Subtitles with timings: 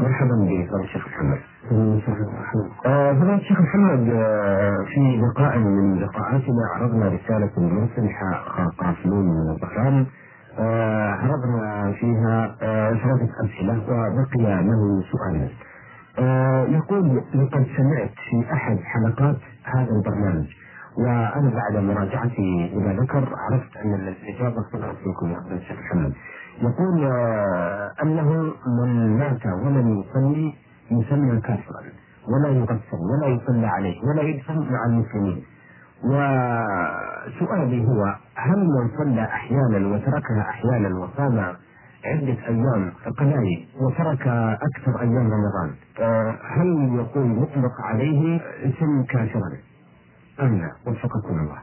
[0.00, 1.38] مرحبا بفضل الشيخ محمد.
[2.86, 8.08] آه، فضل الشيخ محمد آه، في لقاء من لقاءاتنا عرضنا رسالة مرسل
[8.78, 10.06] قافلون من البحرين
[10.58, 12.56] آه، عرضنا فيها
[13.02, 15.48] ثلاثة أسئلة وبقي له سؤال.
[16.74, 20.46] يقول لقد سمعت في أحد حلقات هذا البرنامج
[20.98, 26.12] وأنا بعد مراجعتي إلى ذكر عرفت أن الإجابة صدرت منكم يا الشيخ محمد.
[26.62, 30.54] يقول آه، أنه من مات ولم يصلي
[30.90, 31.80] يسمى كافرا
[32.28, 35.44] ولا يغسل ولا يصلى عليه ولا يدفن مع المسلمين.
[36.04, 38.04] وسؤالي هو
[38.36, 41.38] هل من صلى أحيانا وتركها أحيانا وصام
[42.04, 44.26] عدة أيام قلائل وترك
[44.62, 49.67] أكثر أيام رمضان آه، هل يقول مطلق عليه اسم كافرا؟
[50.40, 51.58] أم لا؟ وفقكم الله.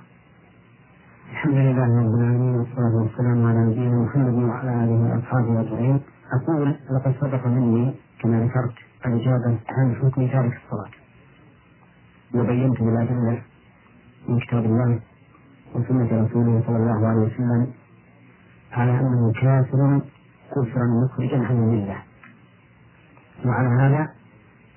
[1.31, 6.01] الحمد لله رب العالمين والصلاة والسلام على نبينا محمد وعلى آله وأصحابه أجمعين
[6.37, 8.73] أقول لقد سبق مني كما ذكرت
[9.05, 10.91] الإجابة عن حكم تارك الصلاة
[12.35, 13.41] وبينت بالأدلة
[14.29, 14.99] من كتاب الله
[15.75, 17.67] وسنة رسوله صلى الله عليه وسلم
[18.71, 20.01] على أنه كافر
[20.51, 21.97] كفرا مخرجا عن الملة
[23.45, 24.09] وعلى هذا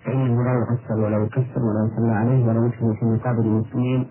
[0.04, 4.06] فإنه لا يغسل ولا يكسر ولا يصلى عليه ولا يدخل في مقابل المسلمين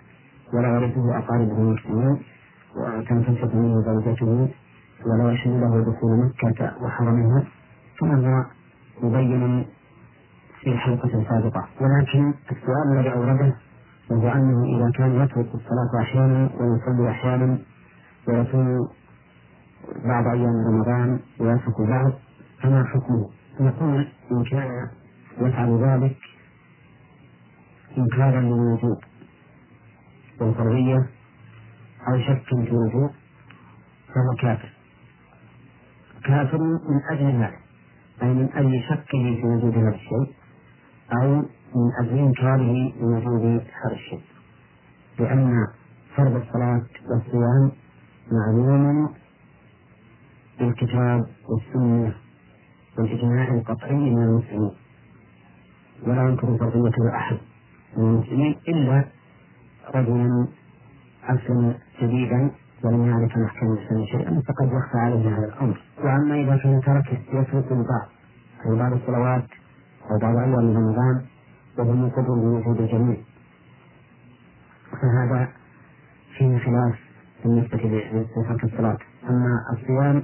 [0.53, 2.17] ولا ورثه أقاربه المسلمين
[2.75, 4.49] وتنفسخ منه زوجته
[5.05, 7.43] ولا يحل له دخول مكة وحرمها
[8.03, 8.45] هو
[9.03, 9.65] مبين
[10.61, 13.53] في الحلقة السابقة ولكن السؤال الذي أورده
[14.11, 17.57] وهو أنه إذا كان يترك الصلاة أحيانا ويصلي أحيانا
[18.27, 18.87] ويصوم
[20.05, 22.11] بعض أيام رمضان ويترك بعض
[22.61, 24.87] فما حكمه؟ نقول إن كان
[25.41, 26.17] يفعل ذلك
[27.97, 28.97] إنكارا للوجوب
[30.39, 31.09] والفرضية
[32.07, 33.11] أو شك في الوجوب
[34.07, 34.69] فهو كافر.
[36.25, 37.53] كافر من أجل هذا
[38.23, 40.35] أي من أجل شكه في وجود هذا الشيء
[41.21, 41.35] أو
[41.75, 43.45] من أجل إنكاره لوجود
[43.85, 44.21] هذا الشيء.
[45.19, 45.67] لأن
[46.15, 47.71] فرض الصلاة والصيام
[48.31, 49.13] معلوم
[50.59, 52.15] بالكتاب والسنة
[52.97, 54.71] والإجماع القطعي من المسلمين.
[56.03, 57.37] ولا ينكر فرضيته أحد
[57.97, 59.05] من المسلمين إلا
[59.95, 60.47] رجلا
[61.23, 62.51] أسلم جديدا
[62.83, 65.81] ولم يعرف أحكام الإسلام شيئا فقد يخفى عليه هذا الأمر.
[66.03, 68.07] وأما إذا كان ترك يترك البعض
[68.65, 69.45] أو بعض الصلوات
[70.11, 71.25] أو بعض أيام رمضان
[71.77, 73.17] وهو مقر بوجود الجميع
[75.01, 75.47] فهذا
[76.37, 76.99] فيه خلاف
[77.43, 78.97] بالنسبة لترك الصلاة.
[79.29, 80.23] أما الصيام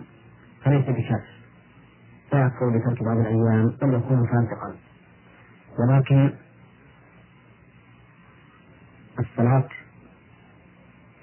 [0.63, 1.22] فليس بشرط.
[2.34, 4.75] لا يكفر بترك بعض الأيام بل يكون فاسقا.
[5.79, 6.34] ولكن
[9.19, 9.69] الصلاة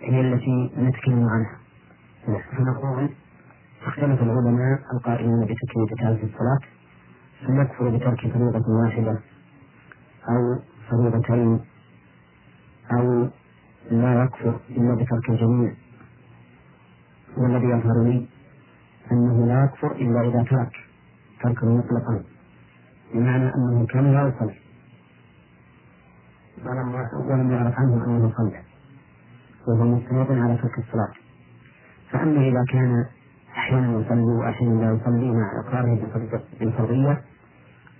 [0.00, 1.56] هي التي نتكلم عنها.
[2.26, 3.08] فنقول
[3.86, 6.60] اختلف العلماء القائلين بتكمية تارك الصلاة
[7.42, 9.20] هل يكفر بترك فريضة واحدة
[10.28, 10.58] أو
[10.90, 11.60] فريضتين
[12.92, 13.28] أو
[13.90, 15.72] لا يكفر إلا بترك الجميع.
[17.36, 18.28] والذي يظهر لي
[19.12, 20.72] أنه لا يكفر إلا إذا ترك
[21.42, 22.24] تركا مطلقا.
[23.14, 24.54] بمعنى أنه كان لا يصلي.
[26.64, 26.94] ولم
[27.30, 28.60] ولم يعرف عنه أنه صلى
[29.68, 31.12] وهو مستند على ترك الصلاة.
[32.10, 33.04] فأما إذا كان
[33.56, 35.98] أحيانا يصلي وأحيانا لا يصلي مع إقراره
[36.60, 37.22] بالفرضية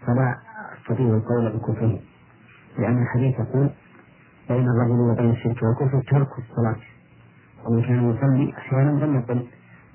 [0.06, 0.36] فلا
[0.78, 2.00] أستطيع القول بكفره.
[2.78, 3.70] لأن الحديث يقول
[4.48, 6.80] بين الرجل وبين الشرك والكفر ترك الصلاة.
[7.66, 9.46] ومن كان يصلي أحيانا لم يقل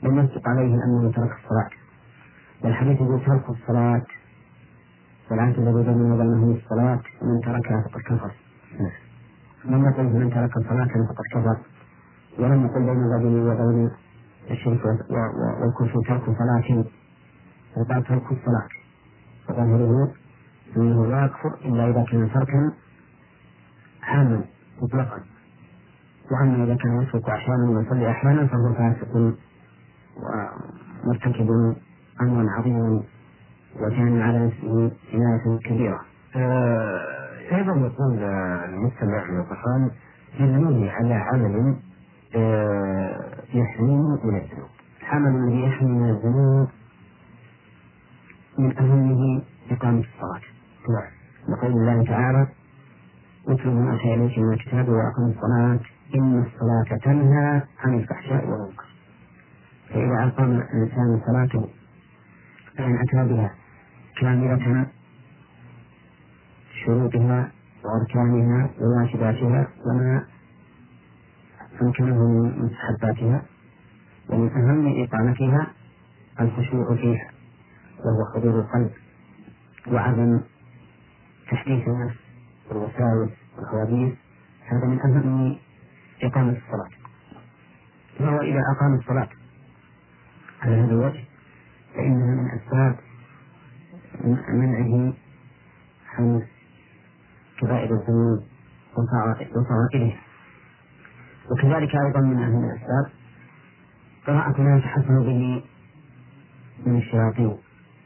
[0.04, 1.70] لم يصدق عليه أنه ترك الصلاة.
[2.64, 4.06] والحديث يقول ترك الصلاة
[5.32, 8.32] والعهد الذي بيننا وبينهم الصلاة من تركها فقد كفر.
[9.66, 11.58] لم يقل من ترك الصلاة فقد كفر.
[12.40, 13.92] ولم يقل بين الرجل وبين
[14.52, 14.86] الشرك
[15.62, 16.86] والكفر ترك صلاة.
[17.78, 18.70] وقال ترك الصلاة.
[19.48, 20.12] فظاهره
[20.78, 22.72] أنه لا يكفر إلا إذا كان تركا
[24.04, 24.42] عاما
[24.82, 25.20] مطلقا.
[26.32, 29.36] وأما إذا كان يترك أحيانا ويصلي أحيانا فهو فاسق
[31.06, 31.50] ومرتكب
[32.22, 33.04] أمرا عظيما.
[33.76, 36.02] وكان على نفسه عناية كبيرة.
[36.36, 37.00] آه،
[37.56, 39.92] أيضا يقول المستمع القرآن
[40.40, 41.76] دلوني على عمل
[42.36, 44.70] آه، يحميني من الذنوب.
[45.02, 46.68] العمل الذي يحمي من الذنوب
[48.60, 49.42] من أهمه
[49.72, 50.42] إقامة الصلاة.
[50.90, 51.12] نعم.
[51.50, 52.48] لقول الله تعالى:
[53.48, 55.80] اتل ما أوحي إليك من الكتاب وأقم الصلاة
[56.16, 58.86] إن الصلاة تنهى عن الفحشاء والمنكر.
[59.90, 61.70] فإذا أقام الإنسان صلاته
[62.78, 63.52] فإن أتى بها
[64.22, 64.88] كاملة
[66.86, 67.52] شروطها
[67.84, 70.26] وأركانها وواجباتها وما
[71.82, 73.46] أمكنه من مستحباتها
[74.30, 75.68] ومن أهم إقامتها
[76.42, 77.30] الخشوع فيها
[78.00, 78.92] وهو حضور القلب
[79.88, 80.42] وعدم
[81.52, 82.18] تحديث النفس
[82.70, 84.14] والوساوس والحواديث
[84.66, 85.58] هذا من أهم
[86.24, 86.90] إقامة الصلاة.
[88.20, 89.30] فهو إذا أقام الصلاة؟
[90.62, 91.24] على هذا الوجه
[91.96, 92.96] فإنها من أسباب
[94.50, 95.14] منعه
[96.16, 96.42] عن
[97.62, 98.44] كبائر الذنوب
[98.98, 100.18] وصغائرها
[101.52, 103.06] وكذلك أيضا من أهم الأسباب
[104.28, 105.64] قراءة ما يتحسن به
[106.86, 107.58] من الشياطين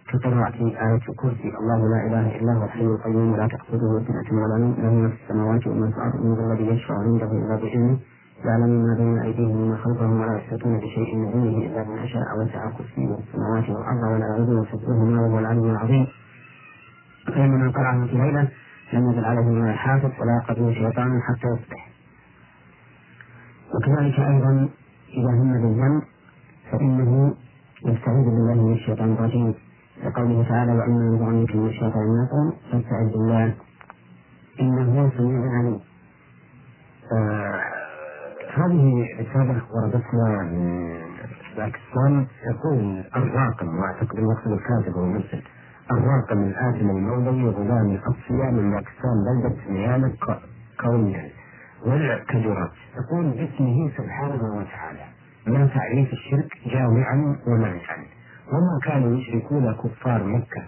[0.10, 4.76] كقراءة آية الكرسي الله لا إله إلا هو الحي القيوم لا تأخذه سنة ولا نوم
[4.80, 8.00] له ما في السماوات وما في الأرض من الذي يشفع عنده إلا بإذنه
[8.46, 12.72] يعلم ما بين أيديهم وما خلفهم ولا يحيطون بشيء من علمه إلا بما شاء وسع
[12.72, 16.08] كرسيه السماوات والأرض ولا يعوده حفظهما وهو العلي العظيم.
[17.28, 18.48] فإن من قرأه في ليلة
[18.94, 21.90] لم يزل عليه من الحافظ ولا يقربه شيطان حتى يصبح.
[23.76, 24.70] وكذلك أيضا
[25.14, 26.02] إذا هم بالذنب
[26.72, 27.34] فإنه
[27.86, 29.54] يستعيذ بالله من الشيطان الرجيم.
[30.04, 33.54] لقوله تعالى وإما ينزغنك من الشيطان نزغ فاستعذ بالله.
[34.62, 35.80] إنه سميع عليم.
[37.14, 37.69] آه
[38.62, 40.98] هذه رسالة وردتنا من
[41.58, 42.28] باكستان.
[42.52, 45.44] يقول الراقم واعتقد المقصود الكاتب والمرسل.
[45.92, 50.14] الراقم الآدم المولوي غلام الأصفياء من باكستان بلدة ميانة
[50.82, 51.30] كونيا
[51.86, 52.72] والكجرات.
[53.00, 55.06] يقول باسمه سبحانه وتعالى
[55.48, 57.98] من تعريف الشرك جامعا ومانعا
[58.54, 60.64] وما كانوا يشركون كفار مكة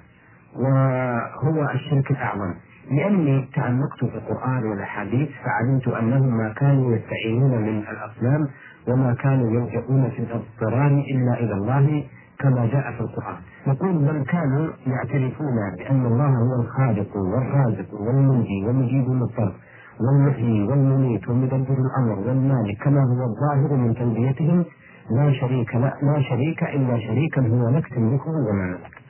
[0.55, 2.53] وهو الشرك الأعظم.
[2.91, 8.47] لأني تعمقت في القرآن والأحاديث فعلمت أنهم ما كانوا يستعينون من الأصنام
[8.87, 12.03] وما كانوا يلجؤون في الاضطرار إلا إلى الله
[12.39, 13.37] كما جاء في القرآن.
[13.67, 19.53] يقول بل كانوا يعترفون بأن الله هو الخالق والرازق والمنجي والمجيب المضطر
[19.99, 24.65] والمحيي والمميت ومدبر الأمر والمالك كما هو الظاهر من تلبيتهم
[25.11, 29.00] لا شريك لا, لا شريك إلا شريكا هو لك تملكه وما ملك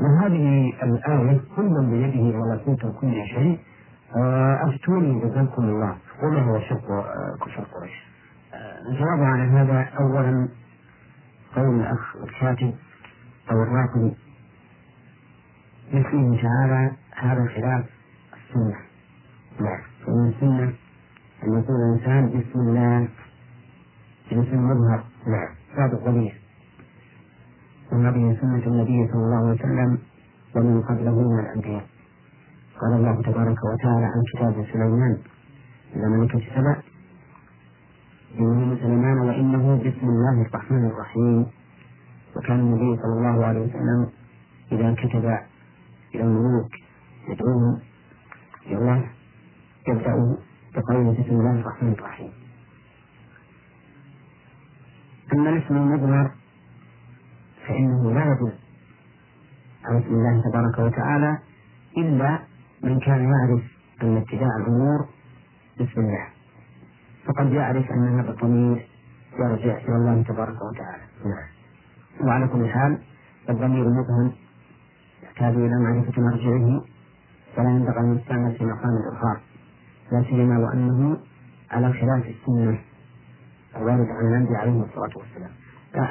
[0.00, 3.58] وهذه الآية كل بيده ملكوت كل شيء.
[4.16, 5.96] آه، أفتوني جزاكم الله.
[6.22, 8.08] وما هو آه، كفر قريش.
[8.88, 10.48] الجواب على هذا أولا
[11.56, 12.74] قول الأخ الكاتب
[13.50, 14.14] أو الراقي
[15.92, 17.84] يكفيه تعالى هذا خلاف
[18.34, 18.76] السنة.
[19.60, 20.72] نعم فإن السنة
[21.44, 23.08] أن يقول الإنسان بسم الله
[24.30, 26.40] باسم مظهر نعم صادق ضمير
[27.92, 29.98] وهذه سنة النبي صلى الله عليه وسلم
[30.56, 31.86] ومن قبله من الأنبياء.
[32.80, 35.18] قال الله تبارك وتعالى عن كتاب سليمان
[35.96, 36.76] إلى ملكة سبع
[38.38, 41.46] إنه سليمان وإنه بسم الله الرحمن الرحيم.
[42.36, 44.00] وكان النبي صلى الله عليه وسلم
[44.72, 45.24] إذا كتب
[46.14, 46.72] إلى الملوك
[47.28, 47.80] يدعوهم
[48.66, 49.10] إلى الله
[49.88, 50.14] يبدأ
[50.74, 52.32] بقوله بسم الله الرحمن الرحيم.
[55.32, 56.30] أما الاسم المضمر
[57.68, 58.52] فإنه لا يدل
[59.84, 61.38] على اسم الله تبارك وتعالى
[61.96, 62.38] إلا
[62.82, 63.62] من كان يعرف
[64.02, 65.08] أن ابتداء الأمور
[65.80, 66.26] بسم الله.
[67.26, 68.88] فقد يعرف أن هذا الضمير
[69.38, 71.02] يرجع إلى الله تبارك وتعالى.
[71.24, 71.48] نعم.
[72.28, 72.98] وعلى كل حال
[73.50, 74.32] الضمير مبهم.
[75.22, 76.84] يحتاج إلى معرفة مرجعه.
[77.56, 79.40] فلا ينبغي أن يستعمل في مقام الإظهار.
[80.12, 81.18] لا سيما وأنه
[81.70, 82.78] على خلاف السنة.
[83.76, 85.50] الواردة عن النبي عليه الصلاة والسلام.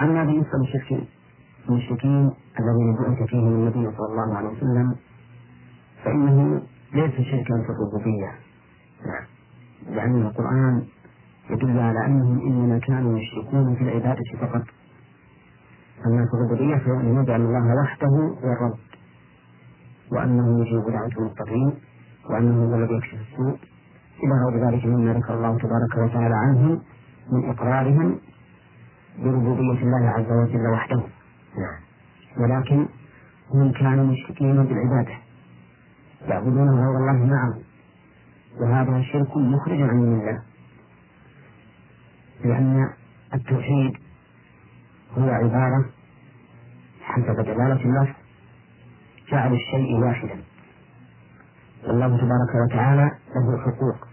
[0.02, 1.08] أما بالنسبة للشرك
[1.70, 4.96] المشركين الذين بعث فيهم النبي صلى الله عليه وسلم
[6.04, 6.62] فإنه
[6.94, 8.32] ليس شركا في الربوبية.
[9.06, 9.26] نعم.
[9.96, 10.86] لأن القرآن
[11.50, 14.64] يدل على أنهم إنما كانوا يشركون في العبادة فقط.
[16.06, 18.78] أما في الربوبية فيؤمنون بأن الله وحده هو الرب
[20.12, 21.74] وأنه يجيب دعوة المضطرين
[22.30, 23.58] وأنه هو الذي يكشف السوء.
[24.24, 26.82] إلى غير ذلك مما ذكر الله تبارك وتعالى عنهم
[27.32, 28.20] من إقرارهم
[29.24, 31.17] بربوبية الله عز وجل وحده.
[31.58, 31.80] نعم.
[32.38, 32.88] ولكن
[33.54, 35.18] هم كانوا مشركين بالعبادة.
[36.28, 37.60] يعبدون غير الله معه
[38.62, 40.42] وهذا شرك مخرج عن الله.
[42.46, 42.90] لأن
[43.34, 43.98] التوحيد
[45.18, 45.86] هو عبارة
[47.02, 48.16] حسب دلالة الله.
[49.32, 50.44] جعل الشيء واحدا.
[51.88, 54.08] والله تبارك وتعالى له حقوق.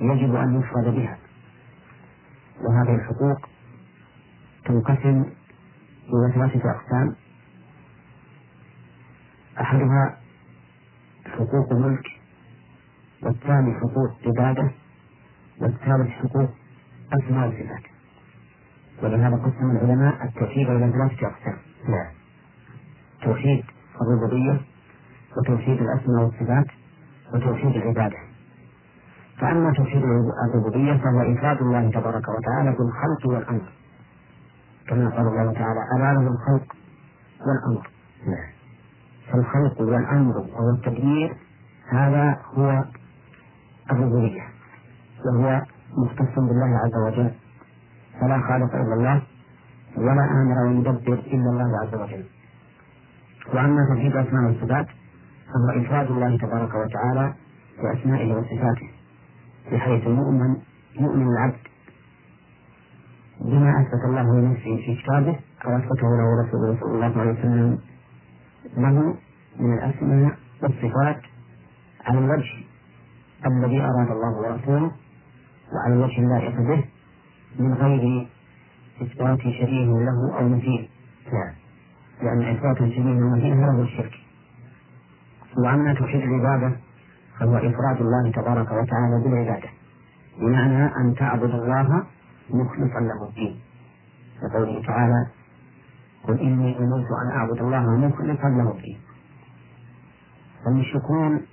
[0.00, 1.18] يجب أن يفرد بها.
[2.60, 3.48] وهذه الحقوق
[4.64, 5.24] تنقسم
[6.08, 7.14] إلى ثلاثة أقسام
[9.60, 10.16] أحدها
[11.26, 12.06] حقوق ملك
[13.22, 14.70] والثاني حقوق عبادة
[15.60, 16.50] والثالث حقوق
[17.12, 17.82] أسماء وصفات
[19.02, 21.58] ولهذا قسم العلماء التوحيد إلى ثلاثة أقسام
[21.88, 22.12] نعم
[23.22, 23.64] توحيد
[24.00, 24.60] الربوبية
[25.36, 26.66] وتوحيد الأسماء والصفات
[27.34, 28.16] وتوحيد العبادة.
[29.40, 33.72] فأما توحيد الربوبية فهو إفراد الله تبارك وتعالى بالخلق والأمر.
[34.88, 35.80] كما قال الله تعالى
[36.14, 36.76] له الخلق
[37.46, 37.90] والأمر.
[38.26, 38.48] نعم.
[39.32, 41.36] فالخلق والأمر والتدبير
[41.92, 42.84] هذا هو
[43.90, 44.42] الربوبية
[45.26, 45.62] وهو
[45.98, 47.30] مختص بالله عز وجل.
[48.20, 49.22] فلا خالق إلا الله
[49.96, 52.24] ولا آمر ومدبر إلا الله عز وجل.
[53.54, 54.86] وأما توحيد الأسماء والصفات
[55.46, 57.34] فهو إفراد الله تبارك وتعالى
[57.82, 58.90] بأسمائه وصفاته
[59.72, 60.56] بحيث يؤمن
[61.00, 61.56] يؤمن العبد
[63.40, 67.78] بما أثبت الله لنفسه في كتابه أو أثبته له رسوله صلى الله عليه وسلم
[68.76, 69.14] له
[69.60, 71.20] من الأسماء والصفات
[72.06, 72.54] على الوجه
[73.46, 74.90] الذي أراد الله ورسوله
[75.72, 76.84] وعلى الوجه اللائق به
[77.58, 78.28] من غير
[79.02, 80.88] إثبات شبيه له أو مثيل
[81.32, 81.54] نعم.
[82.22, 84.12] لأن إثبات شبيه ومثيل هو الشرك.
[85.58, 86.76] وأما توحيد العبادة
[87.40, 89.68] فهو إفراد الله تبارك وتعالى بالعبادة.
[90.40, 92.06] بمعنى أن تعبد الله
[92.50, 93.60] مخلصا له الدين.
[94.42, 95.26] كقوله تعالى
[96.24, 98.98] قل إني أمرت أن أعبد الله مخلصا له الدين.
[100.64, 101.46] فالمشركون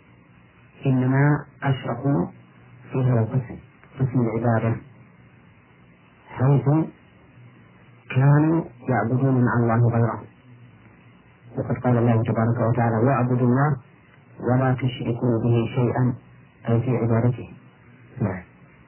[0.85, 2.25] إنما أشركوا
[2.91, 3.57] في هذا القسم
[3.99, 4.75] قسم العبادة
[6.29, 6.65] حيث
[8.15, 10.23] كانوا يعبدون مع الله غيره
[11.57, 13.77] وقد قال الله تبارك وتعالى واعبدوا الله
[14.39, 16.13] ولا تشركوا به شيئا
[16.69, 17.53] أي في عبادته.
[18.21, 18.43] نعم.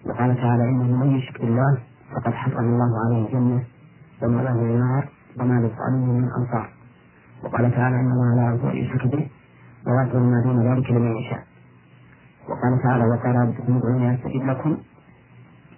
[0.05, 1.77] وقال تعالى إنه من يشرك بالله
[2.15, 3.63] فقد حرم الله عليه الجنة
[4.21, 6.69] وما له النار وما للظالمين من أنصار.
[7.43, 9.29] وقال تعالى إن الله لا يغفر يشرك به
[9.87, 11.43] ويغفر ما دون ذلك لمن يشاء.
[12.49, 14.77] وقال تعالى وقال ربكم ادعوني أستجب لكم.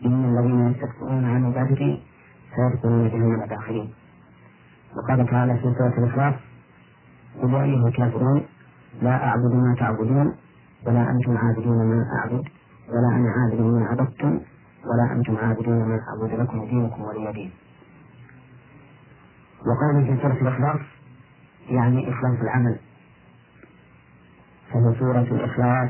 [0.05, 2.03] إن الذين يستكبرون عن عبادتي
[2.55, 3.89] سيدخلون جهنم داخلين.
[4.97, 6.33] وقال تعالى في سورة الإخلاص
[7.41, 8.41] قل يا أيها الكافرون
[9.01, 10.35] لا أعبد ما تعبدون
[10.87, 12.43] ولا أنتم عابدون ما أعبد
[12.89, 14.39] ولا أنا عابد ما عبدتم
[14.87, 17.51] ولا أنتم عابدون ما أعبد لكم دينكم ولي دين.
[19.67, 20.79] وقوله في سورة الإخلاص
[21.69, 22.79] يعني إخلاص العمل.
[24.73, 25.89] فهو سورة الإخلاص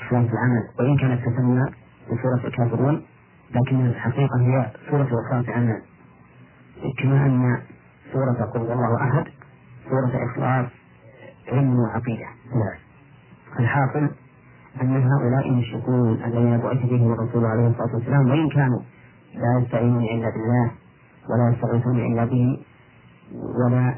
[0.00, 0.62] إخلاص العمل.
[0.78, 1.70] وإن كانت تسمى
[2.06, 3.02] بسورة الكافرون
[3.54, 5.82] لكن الحقيقة هي سورة إخلاص العمل.
[6.98, 7.62] كما أن
[8.12, 9.24] سورة قل الله أحد
[9.88, 10.70] سورة إخلاص
[11.48, 12.26] علم وعقيدة.
[12.50, 12.78] نعم.
[13.60, 14.10] الحاصل
[14.82, 18.80] أن هؤلاء المشركون الذين بعث بهم الرسول عليه الصلاة والسلام وإن كانوا
[19.34, 20.70] لا يستعينون إلا بالله
[21.30, 22.58] ولا يستغيثون إلا به
[23.64, 23.94] ولا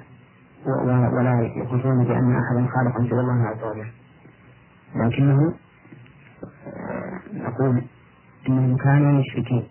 [1.13, 3.91] ولا يقولون بأن أحدا خالق سوى الله عز وجل.
[4.97, 5.55] لكنه
[6.67, 7.83] آه، نقول
[8.49, 9.69] إنهم كانوا مشركين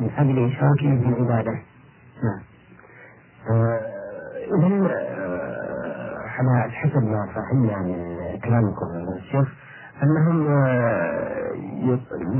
[0.00, 1.52] من أجل إشراكهم في العبادة.
[2.22, 2.42] نعم.
[3.50, 3.80] آه،
[4.58, 5.36] إذا آه،
[6.38, 9.54] على حسب ما فهمنا من كلامكم الشيخ
[10.02, 10.44] أنهم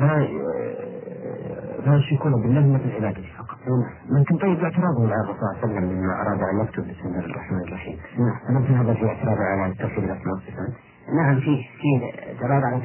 [0.01, 0.19] لا
[1.87, 2.33] لا يشركون
[2.73, 3.59] مثل عبادته فقط.
[4.11, 7.19] لكن طيب اعتراضهم على الرسول صلى الله عليه وسلم لما أراد أن يكتب بسم الله
[7.19, 7.99] الرحمن الرحيم.
[8.19, 8.63] نعم.
[8.65, 10.73] في هذا في اعتراض على توحيد الأسماء والصفات؟
[11.17, 11.97] نعم فيه فيه
[12.33, 12.77] اعتراض على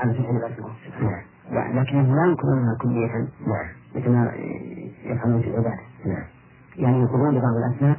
[0.00, 1.02] على توحيد الأسماء والصفات
[1.50, 1.78] نعم.
[1.78, 3.12] لكنهم لا ينكرونها كلية
[3.46, 3.68] نعم.
[3.94, 4.32] مثل ما
[5.04, 5.82] يفعلون في العبادة.
[6.06, 6.24] نعم.
[6.76, 7.96] يعني ينكرون ببعض الأسماء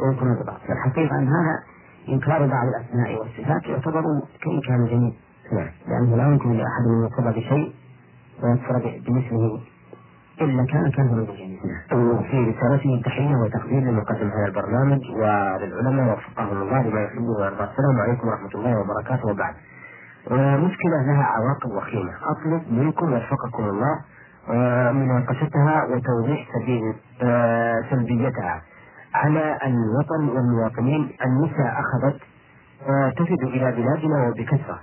[0.00, 1.54] وينكرون ببعض فالحقيقة أن هذا
[2.08, 4.02] إنكار بعض الأسماء والصفات يعتبر
[4.42, 5.12] كإنكار الجميع
[5.52, 7.74] نعم لأنه لا يمكن لأحد أن يقر بشيء
[8.42, 9.60] ويكفر بمثله
[10.40, 11.60] إلا كان كافرا بالجميع.
[12.30, 17.64] في رسالته تحية وتقدير لمقدم هذا البرنامج وللعلماء وفقهم الله لما يحبه ويرضى.
[17.64, 19.54] السلام عليكم ورحمة الله وبركاته وبعد.
[20.30, 24.00] آه، مشكلة لها عواقب وخيمة، أطلب منكم وفقكم الله
[24.50, 28.62] آه، مناقشتها وتوضيح سبيل آه، سلبيتها
[29.14, 32.20] على الوطن والمواطنين النساء أخذت
[33.16, 34.78] تفد إلى بلادنا وبكثرة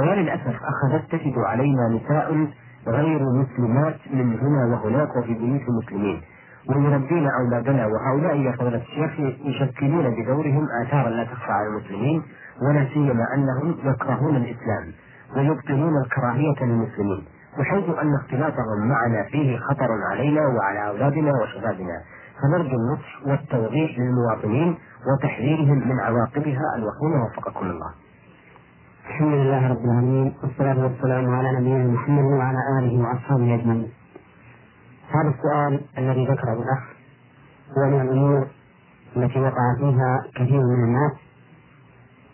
[0.00, 2.46] وللأسف أخذت تفد علينا نساء
[2.86, 6.22] غير مسلمات من هنا وهناك وفي بيوت المسلمين.
[6.68, 12.22] ويربين أولادنا وهؤلاء يا فضيلة الشيخ يشكلون بدورهم آثارا لا تخفى على المسلمين
[12.62, 14.92] ولا سيما أنهم يكرهون الإسلام
[15.36, 17.24] ويبطلون الكراهية للمسلمين.
[17.58, 22.02] بحيث أن اختلاطهم معنا فيه خطر علينا وعلى أولادنا وشبابنا.
[22.42, 26.62] فنرجو النصح والتوضيح للمواطنين وتحذيرهم من عواقبها.
[26.76, 28.01] الوخيمة وفقكم الله.
[29.06, 33.90] الحمد لله رب العالمين والصلاة والسلام على نبينا محمد وعلى آله وأصحابه أجمعين.
[35.10, 36.82] هذا السؤال الذي ذكره الأخ
[37.78, 38.46] هو من الأمور
[39.16, 41.12] التي وقع فيها كثير من الناس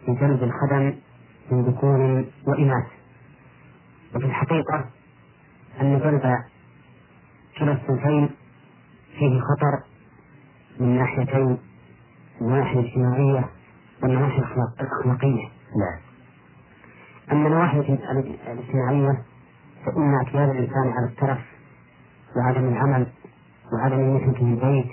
[0.07, 0.95] في جلب الخدم
[1.51, 2.87] من ذكور وإناث
[4.15, 4.85] وفي الحقيقة
[5.81, 6.23] أن جلب
[7.59, 8.31] كلا الصنفين
[9.19, 9.83] فيه خطر
[10.81, 11.59] من ناحيتين
[12.41, 13.49] الناحية الاجتماعية
[14.03, 14.39] والنواحي
[14.81, 15.49] الأخلاقية.
[15.81, 16.08] نعم.
[17.33, 19.23] أما النواحي الاجتماعية
[19.87, 21.39] فإن اعتياد الإنسان على الترف
[22.37, 23.07] وعدم العمل
[23.73, 24.87] وعدم النسبة في البيت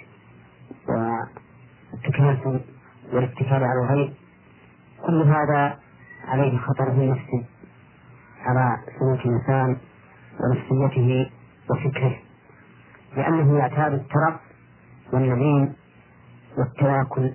[0.88, 2.62] والتكاسل
[3.14, 4.14] والاتكال على الغير
[5.08, 5.80] كل هذا
[6.28, 7.46] عليه خطر نفسي
[8.46, 9.78] على سلوك الإنسان
[10.40, 11.32] ونفسيته
[11.70, 12.16] وفكره
[13.18, 14.36] لأنه يعتاد الترف
[15.14, 15.74] والنعيم
[16.58, 17.34] والتواكل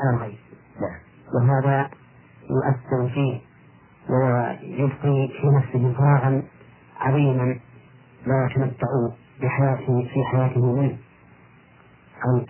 [0.00, 0.38] على الغيب
[0.80, 0.98] نعم.
[1.34, 1.90] وهذا
[2.50, 3.47] يؤثر فيه
[4.10, 6.42] ويبقي في نفسه فراغا
[7.00, 7.58] عظيما
[8.26, 8.86] لا يتمتع
[9.42, 10.98] بحياته في حياته منه.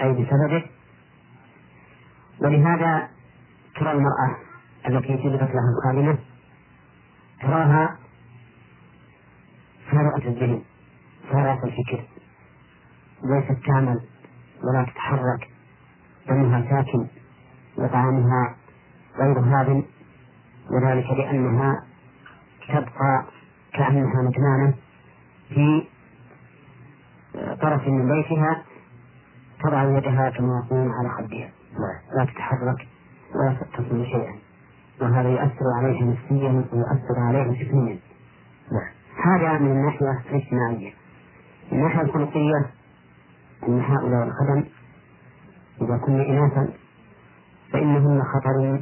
[0.00, 0.64] أي بسببه.
[2.40, 3.08] ولهذا
[3.76, 4.36] ترى المرأة
[4.88, 6.18] التي جلبت لها الخادمة
[7.40, 7.96] تراها
[9.90, 10.62] فارغة الذهن
[11.32, 12.04] فارغة الفكر
[13.24, 14.00] ليست تعمل
[14.64, 15.48] ولا تتحرك
[16.28, 17.06] دمها ساكن
[17.78, 18.56] وطعامها
[19.18, 19.82] غير هادم
[20.70, 21.84] وذلك لأنها
[22.68, 23.25] تبقى
[23.75, 24.75] كأنها مجنانة
[25.48, 25.87] في
[27.62, 28.62] طرف من بيتها
[29.64, 31.50] تضع يدها كما يقول على خدها
[32.16, 32.88] لا تتحرك
[33.34, 34.34] ولا تصل شيئا.
[35.00, 37.98] وهذا يؤثر عليها نفسيا ويؤثر عليها جسميا
[39.25, 40.92] هذا من الناحية الاجتماعية.
[41.72, 42.70] من الناحية الخلقية
[43.68, 44.64] أن هؤلاء الخدم
[45.82, 46.68] إذا كن إناثا
[47.72, 48.80] فإنهن خطر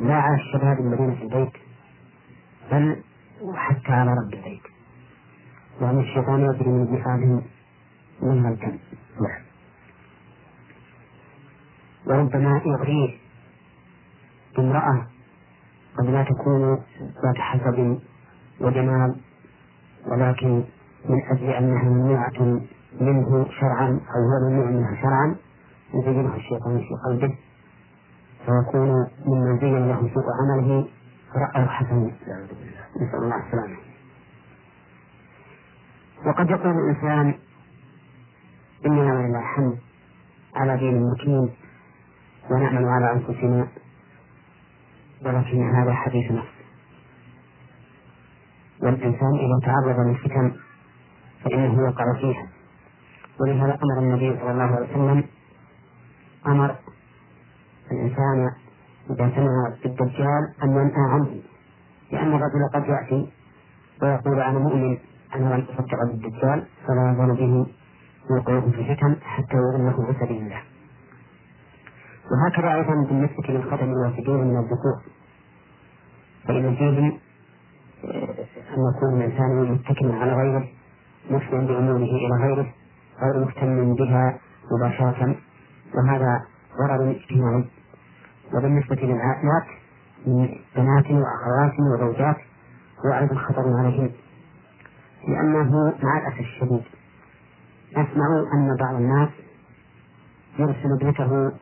[0.00, 1.52] لا على الشباب الذين في البيت
[2.72, 3.02] بل
[3.54, 4.62] حتى على رب البيت.
[5.80, 6.82] وأن الشيطان يجري من
[8.22, 8.78] ابن الدم
[9.20, 9.42] نعم.
[12.06, 13.18] وربما يغريه
[14.56, 15.06] بامرأة
[15.98, 16.74] قد لا تكون
[17.22, 17.98] ذات حسب
[18.60, 19.14] وجمال
[20.06, 20.64] ولكن
[21.08, 22.60] من أجل أنها ممنوعة
[23.00, 25.36] منه شرعا أو هو ممنوع منها شرعا
[25.94, 27.34] يزينه الشيطان في قلبه.
[28.50, 30.88] فيكون ممن زين له سوء عمله
[31.36, 32.10] رأى حسنا.
[32.96, 33.76] نسأل الله السلامة.
[36.26, 37.34] وقد يقول الإنسان
[38.86, 39.78] إننا ولله الحمد
[40.56, 41.50] على دين مكين
[42.50, 43.68] ونعمل على أنفسنا
[45.24, 46.54] ولكن هذا حديث نفس
[48.82, 50.52] والإنسان إذا تعرض للفتن
[51.44, 52.48] فإنه يقع فيها.
[53.40, 55.24] ولهذا أمر النبي صلى الله عليه وسلم
[56.46, 56.76] أمر
[57.92, 58.50] الإنسان
[59.10, 61.30] إذا سمع بالدجال أن ينأى عنه
[62.12, 63.32] لأن الرجل قد يأتي
[64.02, 64.98] ويقول أنا مؤمن
[65.34, 67.66] أنا لم أصدق بالدجال فلا يزال به
[68.30, 70.62] وقوعه في الفتن حتى يظنه بسبيل الله.
[72.30, 75.02] وهكذا أيضا بالنسبة للخدم الوافدين من الذكور.
[76.48, 76.98] فإن فيه
[78.76, 80.68] أن يكون الإنسان متكلا على غيره
[81.30, 82.66] مفضيا بأموره إلى غيره
[83.22, 84.38] غير مهتم بها
[84.72, 85.36] مباشرة.
[85.94, 86.42] وهذا
[86.78, 87.64] ضرر اجتماعي
[88.54, 89.66] وبالنسبة للعائلات
[90.26, 92.36] من بنات وأخوات وزوجات
[93.06, 94.10] هو أيضا خطر عليهم.
[95.28, 96.82] لأنه مع الأسف الشديد.
[97.92, 99.28] أسمع أن بعض الناس
[100.58, 101.52] يرسل ابنته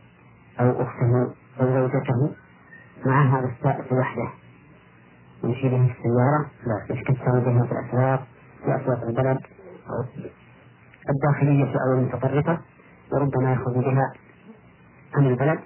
[0.61, 2.35] أو أخته أو زوجته
[3.07, 4.29] مع هذا السائق وحده
[5.45, 6.51] يمشي بها في السيارة
[6.91, 8.27] يتكسر بها في الأسواق
[8.65, 9.39] في أسواق البلد
[9.89, 10.05] أو
[11.11, 12.59] الداخلية أو المتطرفة
[13.13, 14.13] وربما يخرج بها
[15.15, 15.59] عن البلد.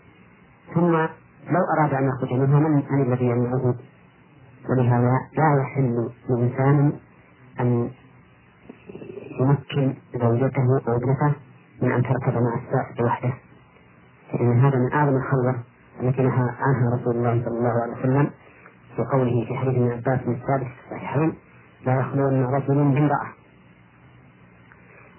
[0.75, 0.93] ثم
[1.53, 3.75] لو أراد أن يخرج منها من من الذي يمنعه
[4.71, 6.93] ولهذا لا يحل لإنسان
[7.61, 7.91] أن
[9.41, 11.35] يمكن زوجته أو ابنته
[11.83, 13.33] من أن تركب مع السائق وحده
[14.33, 15.55] فإن هذا من أعظم الخلوة
[16.01, 18.31] التي نهى عنها رسول الله صلى الله عليه وسلم
[18.97, 21.35] في قوله في حديث ابن عباس من السادس في الصحيحين
[21.87, 23.27] لا يخلون رجل بامرأة.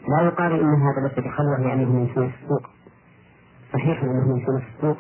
[0.08, 2.70] لا يقال إن هذا ليس بخلوة لأنه من سوء السوق.
[3.74, 4.98] صحيح أنه من سوء السوق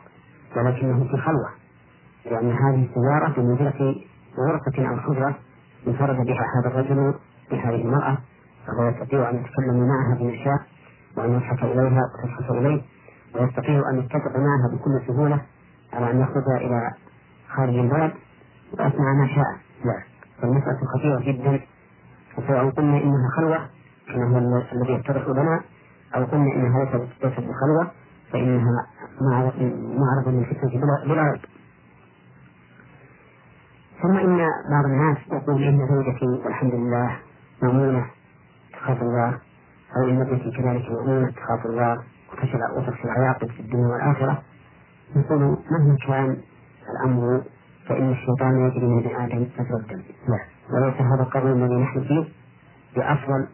[0.57, 1.49] ولكنه في خلوة.
[2.25, 3.95] لأن هذه السيارة بمنزلة
[4.37, 5.35] غرفة أو حجرة
[5.87, 7.13] انفرد بها هذا الرجل
[7.51, 8.17] بهذه المرأة
[8.67, 10.59] فهو يستطيع أن يتكلم معها بما شاء
[11.17, 12.81] وأن يضحك إليها وتضحك إليه
[13.35, 15.41] ويستطيع أن يتفق معها بكل سهولة
[15.93, 16.91] على أن يخرج إلى
[17.49, 18.11] خارج البلد
[18.71, 19.57] ويصنع ما شاء.
[19.85, 20.03] لا
[20.41, 21.59] فالمسألة خطيرة جدا.
[22.35, 23.59] فسواء قلنا إنها خلوة
[24.13, 24.37] كما هو
[24.73, 25.61] الذي يتضح لنا
[26.15, 26.85] أو قلنا إنها
[27.23, 27.91] ليست بخلوة.
[28.33, 28.87] فإنها
[29.99, 30.69] معرضة للفتنة
[31.05, 31.41] بلا ريب
[34.01, 34.37] ثم إن
[34.71, 37.17] بعض الناس يقول إن زوجتي والحمد لله
[37.61, 38.05] مأمونة
[38.73, 39.39] تخاف الله
[39.97, 42.03] أو إن ابنتي كذلك مأمونة تخاف الله
[42.77, 44.41] وتخشى العواقب في الدنيا والآخرة.
[45.15, 45.39] يقول
[45.71, 46.37] مهما كان
[46.91, 47.41] الأمر
[47.87, 50.03] فإن الشيطان يجري من ابن آدم مجرى الدم
[50.73, 52.25] وليس هذا القرن الذي نحن فيه
[52.95, 53.47] بأفضل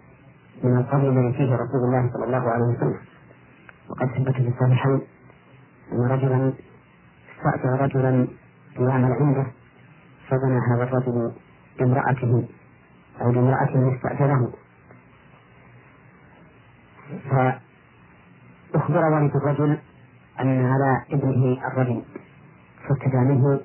[0.64, 3.00] من القرن الذي فيه رسول الله صلى الله عليه وسلم.
[3.90, 5.02] وقد ثبت في الصحيحين
[5.92, 6.54] أن رجلا
[7.38, 8.28] استأجر رجلا
[8.80, 9.46] ليعمل عنده
[10.30, 11.32] فزنى هذا الرجل
[11.80, 12.48] بامرأته
[13.22, 14.54] أو بامرأة استأجره.
[17.30, 19.78] فأخبر والد الرجل
[20.40, 22.02] أن على ابنه الرجل
[22.88, 23.60] فابتدى منه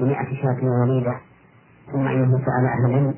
[0.00, 1.20] بمئة شاة وليدة
[1.92, 3.14] ثم إنه سأل أهل العلم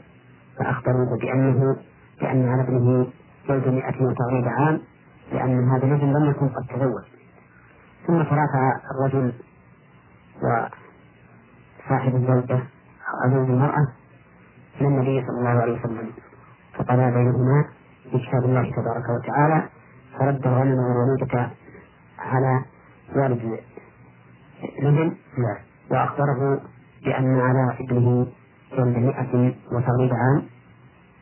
[0.58, 1.76] فأخبروه بأنه
[2.20, 3.06] بأن على ابنه
[3.48, 4.80] جلد مئة وتغريب عام
[5.32, 7.04] لأن هذا الرجل لم يكن قد تزوج.
[8.06, 9.32] ثم ترافع الرجل
[11.84, 12.58] وصاحب الزوجة
[13.24, 13.86] أو زوج المرأة
[14.80, 16.10] إلى النبي صلى الله عليه وسلم.
[16.74, 17.64] فقضى بينهما
[18.12, 19.68] بكتاب الله تبارك وتعالى
[20.18, 21.50] فرد الغنم والوليدة
[22.18, 22.64] على
[23.16, 23.60] والد
[24.78, 25.16] الابن
[25.90, 26.60] وأخبره
[27.04, 28.26] بأن على ابنه
[28.72, 30.42] جلد مئة وتغريب عام.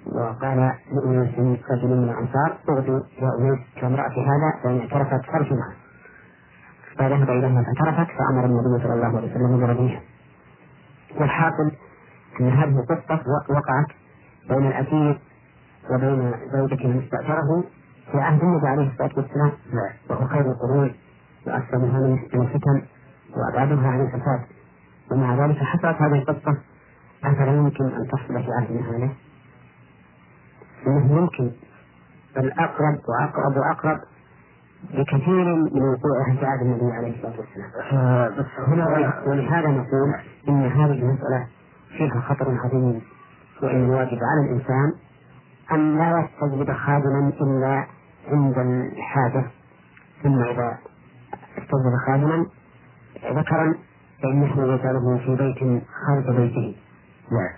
[0.07, 5.73] وقال لأنيس رجل من الأنصار اغدوا يا أنيس كامرأة هذا فإن اعترفت فارجمها
[6.99, 10.01] فذهب إليها فاعترفت فأمر النبي صلى الله عليه وسلم برجمها
[11.21, 11.71] والحاصل
[12.41, 13.87] أن هذه القصة وقعت
[14.49, 15.21] بين الأسير
[15.91, 17.65] وبين زوجته استأجره
[18.13, 19.53] في عهد النبي عليه الصلاة والسلام.
[20.11, 20.95] وهو خير القرون
[21.47, 22.83] وأسلمها من الفتن
[23.37, 24.41] وأبعدها عن الفساد.
[25.13, 26.59] ومع ذلك حصلت هذه القصة
[27.25, 29.09] أفلا يمكن أن تحصل في عهدنا هذا؟
[30.87, 31.51] أنه يمكن
[32.37, 34.01] بل أقرب وأقرب وأقرب
[34.91, 37.71] بكثير من وقوعها في عهد النبي عليه الصلاة والسلام.
[37.93, 38.87] آه، بس هنا
[39.27, 40.15] ولهذا نقول
[40.49, 41.47] إن هذه المسألة
[41.99, 43.03] فيها خطر عظيم
[43.63, 44.93] وإن الواجب على الإنسان
[45.73, 47.87] أن لا يستجلب خادما إلا
[48.29, 49.45] عند الحاجة
[50.23, 50.79] ثم إذا
[51.59, 52.47] استجلب خادما
[53.33, 53.75] ذكرا
[54.23, 56.77] فإنه يجعله في بيت خارج بيته.
[57.33, 57.51] نعم.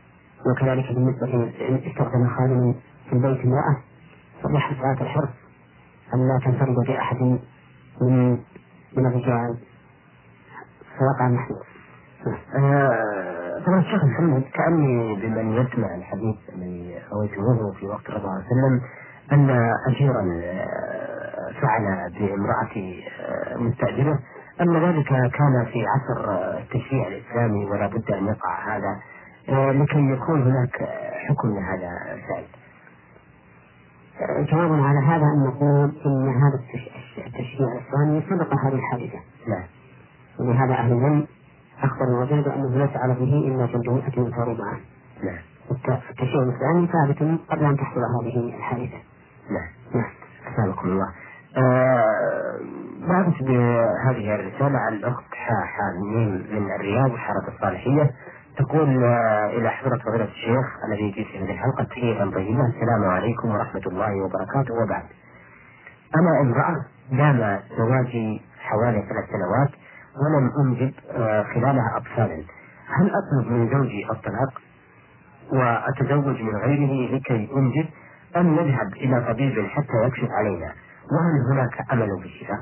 [0.46, 1.34] وكذلك بالنسبة
[1.68, 2.74] إن استخدم خادما
[3.06, 3.76] في البيت امرأة
[4.42, 5.28] فليحرص على الحرص
[6.14, 7.16] أن لا تنفرد بأحد
[8.00, 8.38] من
[8.96, 9.56] من الرجال
[10.98, 11.62] فوقع محمود.
[12.56, 18.80] آه، طبعا الشيخ محمد كأني بمن يسمع الحديث الذي رويته في وقت صلى الله وسلم
[19.32, 19.50] أن
[19.88, 24.18] أجيرا آه، فعل بامرأة آه، مستأجرة
[24.60, 29.00] أن ذلك كان في عصر التشريع الإسلامي ولا بد أن يقع هذا
[29.48, 30.88] لكي يكون هناك
[31.28, 32.44] حكم لهذا الفعل.
[34.20, 36.60] جواب على هذا أن نقول إن هذا
[37.26, 39.18] التشريع الإسلامي سبق هذه الحادثة.
[39.48, 39.64] نعم.
[40.40, 41.26] ولهذا أهل العلم
[41.82, 44.80] أخبروا الرجل بأنه ليس على به إلا مئة وتغرب عنه.
[45.24, 45.38] نعم.
[46.10, 48.98] التشريع الإسلامي ثابت قبل أن تحصل هذه الحادثة.
[49.50, 49.68] نعم.
[49.94, 50.10] نعم.
[50.52, 51.08] أسألكم الله.
[51.56, 52.60] آه
[53.08, 58.10] بعثت بهذه الرسالة عن الأخت حامين من الرياض وحارة الصالحية
[58.58, 63.48] تقول آه، إلى حضرة فضيلة الشيخ الذي يجي في هذه الحلقة تحية طيبة السلام عليكم
[63.48, 65.04] ورحمة الله وبركاته وبعد.
[66.16, 69.70] أنا امرأة دام زواجي حوالي ثلاث سنوات
[70.22, 72.44] ولم أنجب آه، خلالها أطفالا.
[72.98, 74.60] هل أطلب من زوجي الطلاق
[75.52, 77.86] وأتزوج من غيره لكي أنجب
[78.36, 80.72] أم نذهب إلى طبيب حتى يكشف علينا؟
[81.12, 82.58] وهل هناك أمل بالشفاء؟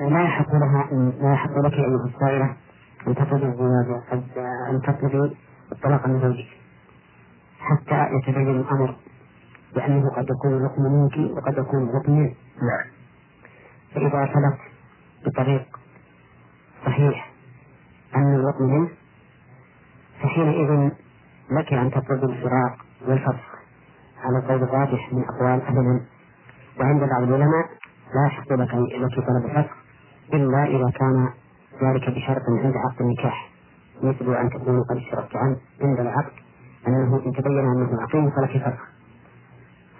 [0.00, 0.88] لا يحق لها
[1.20, 2.56] لا يحق لك أيها السائلة
[3.06, 4.38] أن تطلبي الزواج قد
[4.70, 5.36] أن تطلبي
[5.72, 6.46] الطلاق من زوجك
[7.60, 8.96] حتى يتبين الأمر
[9.74, 12.14] لأنه قد يكون ركن منك وقد يكون ركن
[12.62, 12.86] نعم.
[13.94, 14.58] فإذا ثبت
[15.26, 15.78] بطريق
[16.86, 17.30] صحيح
[18.16, 18.88] أن الركن منه
[20.22, 20.90] فحينئذ
[21.50, 23.54] لك أن تطلبي الفراق والفسخ.
[24.24, 26.00] على القول الراجح من أقوال العلم.
[26.80, 27.66] وعند بعض العلماء
[28.14, 29.76] لا يحق لك لك طلب الفسخ
[30.34, 31.28] إلا إذا كان
[31.82, 33.50] ذلك بشرط عند عقد النكاح.
[34.02, 36.32] مثل أن تكون قد اشترطت عنه عند العقد
[36.88, 38.94] أنه إن تبين أنه عقيم فلك فسخ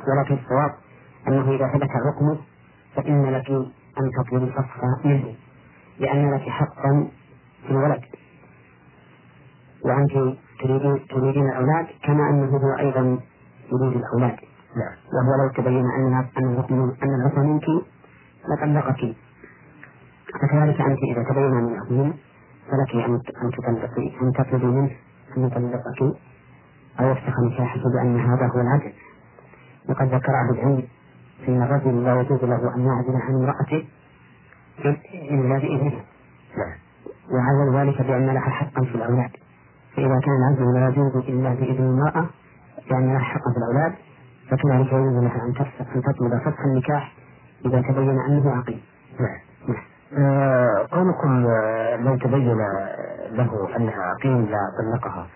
[0.08, 0.74] ولكن الصواب
[1.28, 2.38] أنه إذا ثبت حكمه
[2.96, 3.50] فإن لك
[4.00, 5.34] أن تطلب الفسخ منه
[5.98, 7.08] لأن لك حقا
[7.62, 8.02] في الولد.
[9.84, 13.20] وأنت تريدين تريدين الأولاد كما أنه هو أيضا
[13.72, 14.36] يريد الأولاد.
[14.76, 14.94] نعم.
[15.14, 17.64] وهو لو تبين أن أن الحكم أن الحكم منك
[18.48, 19.16] لطلقك.
[20.42, 22.12] فكذلك أنت إذا تبين من الحكم
[22.70, 24.90] فلك أن أن تطلقي أن تطلبي منه
[25.36, 26.02] أن يطلقك
[27.00, 28.92] أو يفسخ نكاحك بأن هذا هو العدل
[29.88, 30.82] وقد ذكر أهل العلم
[31.48, 33.84] أن الرجل لا يجوز له أن يعدل عن امرأته
[35.14, 36.00] إلا بإذنه
[36.58, 36.74] نعم
[37.30, 39.30] وعلل ذلك بأن لها حقا في الأولاد
[39.96, 42.26] فإذا كان العزل لا يجوز إلا بإذن المرأة
[42.90, 43.94] لأن لها حقا في الأولاد
[44.50, 47.12] فكذلك يجوز لها أن تطلب فسخ النكاح
[47.66, 48.80] إذا تبين أنه عقيم.
[49.20, 49.38] نعم.
[49.68, 49.93] نعم.
[50.18, 52.58] آه قولكم آه لو تبين
[53.32, 55.26] له أنها عقيم لا طلقها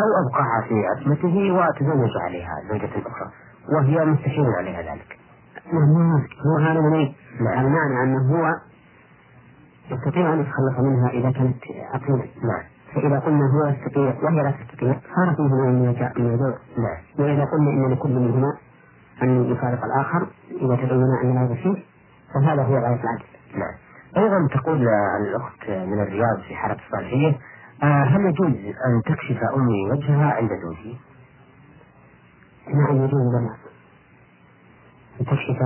[0.00, 3.30] أو أبقاها في عصمته وتزوج عليها زوجة أخرى
[3.74, 5.18] وهي مستشير عليها ذلك.
[6.46, 7.12] هو هذا من.
[7.40, 8.54] المعنى أنه هو
[9.90, 11.56] يستطيع أن يتخلص منها إذا كانت
[11.94, 12.24] عقيمة.
[12.42, 12.62] نعم.
[12.94, 15.68] فإذا قلنا هو يستطيع وهي لا تستطيع صارت منهما
[16.16, 18.56] الموضوع نعم وإذا قلنا إن لكل منهما
[19.22, 21.82] أن يفارق الآخر إذا تبين أن لا فيه
[22.34, 23.24] فهذا هو غاية العدل
[23.54, 24.88] نعم أيضا تقول
[25.20, 27.38] الأخت من الرياض في حارة الصالحية
[27.82, 30.96] آه، هل يجوز أن تكشف أمي وجهها عند زوجي؟
[32.74, 33.56] نعم يجوز لها
[35.20, 35.58] أن تكشف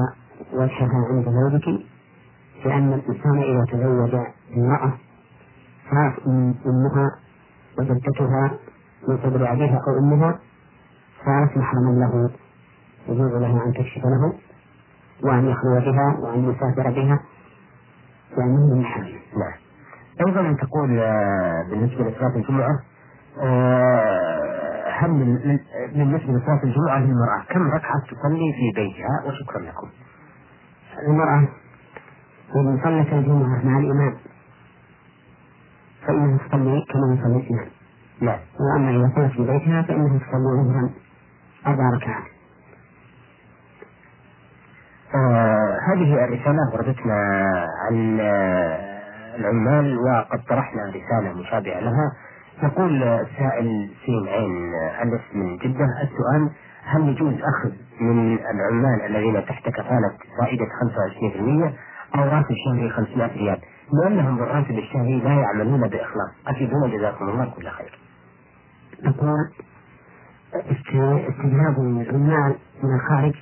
[0.53, 1.85] وجهها عند زوجك
[2.65, 4.15] لأن الإنسان إذا تزوج
[4.57, 4.93] امرأة
[5.91, 6.27] صارت
[6.67, 7.11] أمها
[7.79, 8.51] وجدتها
[9.09, 10.39] من قبل أبيها أو أمها
[11.25, 12.31] صارت محرما له
[13.09, 14.33] يجوز له أن تكشف له
[15.23, 17.21] وأن يخلو بها وأن يسافر بها
[18.37, 18.83] لأنه من
[19.37, 19.63] نعم
[20.27, 22.81] أيضا تقول آه، بالنسبة لصلاة الجمعة
[23.41, 25.11] آه، هل
[25.95, 29.89] بالنسبة لصلاة الجمعة للمرأة كم ركعة تصلي في بيتها وشكرا لكم.
[31.09, 31.49] المرأة
[32.57, 34.17] إذا صلت الجمعة مع الإمام
[36.07, 37.69] فإنها تصلي كما يصلي الإمام.
[38.21, 38.39] نعم.
[38.61, 40.91] وأما إذا صلت في بيتها فإنها تصلي ظهرا
[41.67, 42.25] أربع ركعات.
[45.15, 47.15] آه هذه الرسالة وردتنا
[47.89, 48.21] عن
[49.39, 52.13] العمال وقد طرحنا رسالة مشابهة لها.
[52.63, 55.85] يقول السائل سين عين ألف من جدة.
[56.03, 56.51] السؤال
[56.85, 57.71] هل يجوز أخذ
[58.01, 61.75] من العمال الذين تحت كفالة فائدة 25%
[62.15, 63.61] أو راتب شهري 500 ريال؟
[63.93, 66.31] لأنهم بالراتب الشهري لا يعملون بإخلاص.
[66.47, 67.99] أفيدونا جزاكم الله كل خير.
[69.05, 69.51] أقول
[70.55, 73.35] استجلاب العمال من الخارج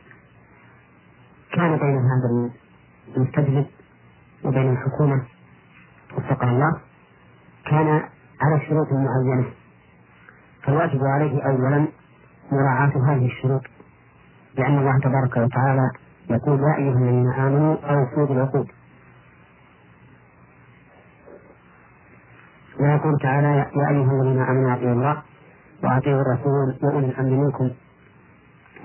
[1.61, 2.51] كان بين هذا
[3.17, 3.67] المستجلب
[4.45, 5.25] وبين الحكومة
[6.17, 6.81] وفقه الله
[7.67, 7.89] كان
[8.41, 9.45] على شروط معينة
[10.63, 11.87] فالواجب عليه أولا
[12.53, 13.63] مراعاة هذه الشروط
[14.57, 15.91] لأن الله تبارك وتعالى
[16.31, 18.69] يقول يا أيها الذين آمنوا أوفوا بالعقود.
[22.81, 25.23] ويقول تعالى يا أيها الذين آمنوا أطيعوا الله
[25.85, 27.71] وأطيعوا الرسول وأولي الأمر منكم.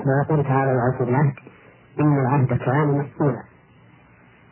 [0.05, 1.33] ويقول تعالى وأوفوا بالعهد.
[1.99, 3.43] إن العهد كان مسؤولا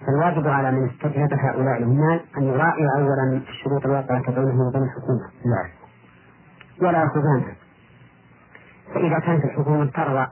[0.06, 5.30] فالواجب على من استجلب هؤلاء العمال أن يراعي أولا الشروط الواقعة بينه وبين الحكومة.
[5.46, 5.70] نعم.
[6.82, 7.56] ولا يأخذانها.
[8.94, 10.28] فإذا كانت الحكومة ترضى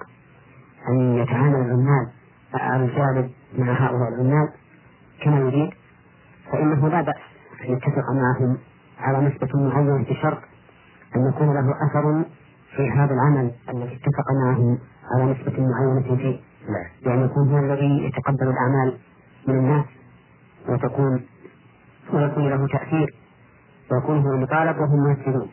[0.89, 2.08] أن يتعامل العمال
[2.56, 4.50] الجانب مع هؤلاء العمال
[5.24, 5.69] كما يريد
[6.52, 7.15] فإنه لا بأس
[7.63, 8.58] أن يتفق معهم
[9.00, 10.38] على نسبة معينة بشرط
[11.15, 12.26] أن يكون له أثر
[12.76, 14.80] في هذا العمل الذي اتفق معهم
[15.12, 16.51] على نسبة معينة فيه.
[16.69, 16.86] نعم.
[17.02, 18.97] يعني يكون هو الذي يتقبل الأعمال
[19.47, 19.86] من الناس
[20.69, 21.21] وتكون
[22.13, 23.15] ويكون له تأثير
[23.91, 25.50] ويكون هو المطالب وهم ممثلون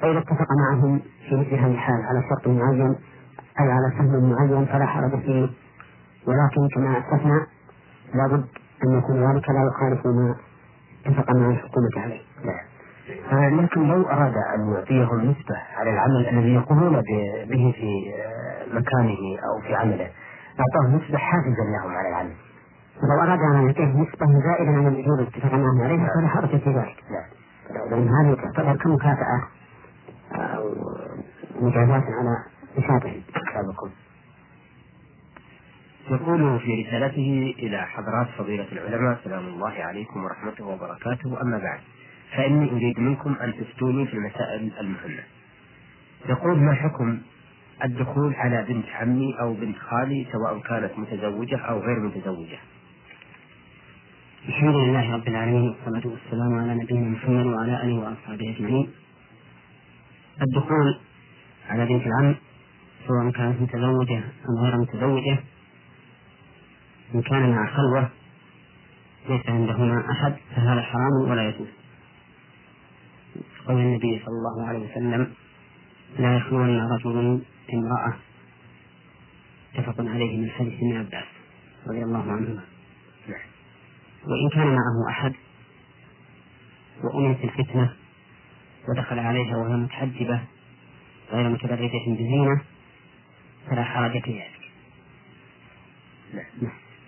[0.00, 2.96] فإذا اتفق معهم في مثل هذه الحال على شرط معين
[3.60, 5.48] أي على سهم معين فلا حرج فيه
[6.26, 7.46] ولكن كما أسلفنا
[8.14, 8.44] لابد
[8.84, 10.34] أن يكون ذلك لا يخالف ما
[11.06, 12.20] اتفق مع الحكومة عليه.
[12.44, 13.60] نعم.
[13.60, 17.02] لكن لو أراد أن يعطيهم نسبة على العمل الذي يقومون
[17.50, 18.12] به في
[18.72, 20.10] مكانه أو في عمله
[20.60, 22.34] أعطاهم نسبة حافزا لهم على العمل.
[23.02, 26.96] ولو أراد أن يعطيه نسبة زائدة عن الأجور التي اتفقنا عليها فلا حرج في ذلك.
[27.90, 29.48] لأن هذه تعتبر كمكافأة
[30.32, 30.74] أو
[31.60, 32.36] مجازاة على
[32.78, 33.14] نشاطه.
[36.10, 41.80] يقول في رسالته إلى حضرات فضيلة العلماء سلام الله عليكم ورحمته وبركاته أما بعد
[42.36, 45.22] فإني أريد منكم أن تفتوني في المسائل المهمة.
[46.28, 47.18] يقول ما حكم
[47.84, 52.58] الدخول على بنت عمي أو بنت خالي سواء كانت متزوجة أو غير متزوجة
[54.48, 58.90] الحمد لله رب العالمين والصلاة والسلام على نبينا محمد وعلى آله وأصحابه أجمعين.
[60.42, 60.98] الدخول
[61.68, 62.34] على بنت العم
[63.08, 65.38] سواء كانت متزوجة أم غير متزوجة
[67.14, 68.10] إن كان مع خلوة
[69.28, 71.68] ليس عندهما أحد فهذا حرام ولا يجوز.
[73.66, 75.32] قول النبي صلى الله عليه وسلم
[76.18, 77.42] لا يخلون رجل
[77.74, 78.16] امرأة
[79.74, 81.24] متفق عليه من حديث ابن عباس
[81.86, 82.62] رضي الله عنهما.
[84.24, 85.32] وإن كان معه أحد
[87.04, 87.92] وأمنت الفتنة
[88.88, 90.40] ودخل عليها وهي متحجبة
[91.32, 92.60] غير متبرجة بزينة
[93.70, 94.62] فلا حرج في ذلك.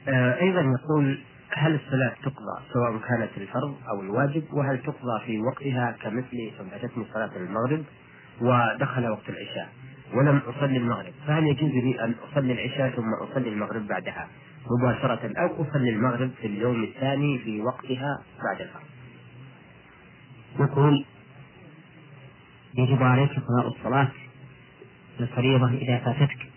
[0.08, 1.18] آه أيضا يقول
[1.50, 7.36] هل الصلاة تقضى سواء كانت الفرض أو الواجب وهل تقضى في وقتها كمثل فاتتني صلاة
[7.36, 7.84] المغرب
[8.40, 9.68] ودخل وقت العشاء
[10.14, 11.12] ولم أصلي المغرب.
[11.26, 14.28] فهل يجوز لي أن أصلي العشاء ثم أصلي المغرب بعدها
[14.70, 18.82] مباشرة أو أصلي المغرب في اليوم الثاني في وقتها بعد الفرض؟
[20.58, 21.04] نقول
[22.74, 24.08] يجب عليك قضاء الصلاة
[25.20, 26.50] الفريضة إذا فاتتك.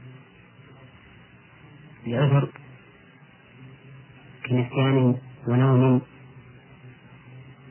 [2.08, 2.50] لعذر
[4.46, 5.16] كنسيان
[5.48, 6.02] ونوم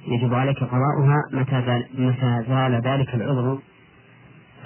[0.07, 1.63] يجب عليك قضاؤها متى
[2.49, 3.59] زال, ذلك العذر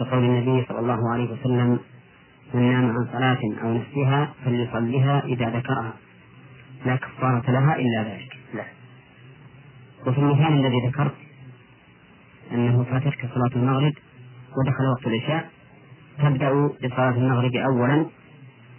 [0.00, 1.78] كقول النبي صلى الله عليه وسلم
[2.54, 5.92] من نام عن صلاة أو نسيها فليصليها إذا ذكرها.
[6.86, 8.36] لا كفارة لها إلا ذلك.
[8.54, 8.64] لا.
[10.06, 11.14] وفي المثال الذي ذكرت
[12.52, 13.92] أنه فاتتك صلاة المغرب
[14.58, 15.50] ودخل وقت العشاء
[16.18, 18.06] تبدأ بصلاة المغرب أولا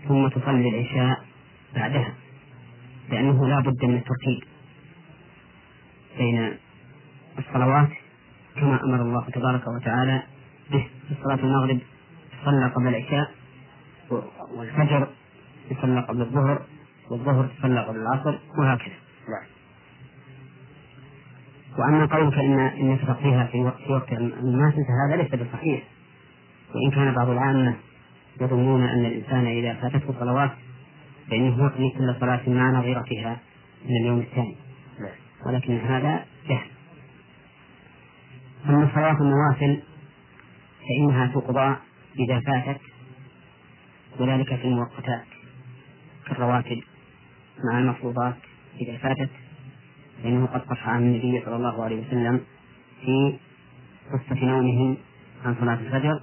[0.07, 1.25] ثم تصلي العشاء
[1.75, 2.13] بعدها
[3.09, 4.43] لأنه لا بد من الترتيب
[6.17, 6.53] بين
[7.39, 7.89] الصلوات
[8.55, 10.21] كما أمر الله تبارك وتعالى
[10.71, 11.79] به في صلاة المغرب
[12.45, 13.31] صلى قبل العشاء
[14.55, 15.07] والفجر
[15.71, 16.61] يصلى قبل الظهر
[17.11, 18.95] والظهر تصلى قبل العصر وهكذا.
[19.29, 19.45] نعم.
[21.77, 25.83] وأما قولك إن إن تفقيها في وقت في وقت الناس فهذا ليس بصحيح.
[26.75, 27.75] وإن كان بعض العامة
[28.41, 30.51] يظنون أن الإنسان إذا فاتته صلوات
[31.29, 33.39] فإنه يقضي كل صلاة مع نظيرتها
[33.85, 34.55] من اليوم الثاني.
[34.99, 35.11] نعم.
[35.45, 36.67] ولكن هذا جهل.
[38.69, 39.81] أما صلاة النوافل
[40.87, 41.75] فإنها تقضى
[42.19, 42.81] إذا فاتت.
[44.19, 45.25] وذلك في المؤقتات
[46.27, 46.81] كالرواتب
[47.71, 48.35] مع المفروضات
[48.81, 49.29] إذا فاتت.
[50.23, 52.41] فإنه قد صح عن النبي صلى الله عليه وسلم
[53.01, 53.37] في
[54.13, 54.97] قصة نومه
[55.45, 56.21] عن صلاة الفجر.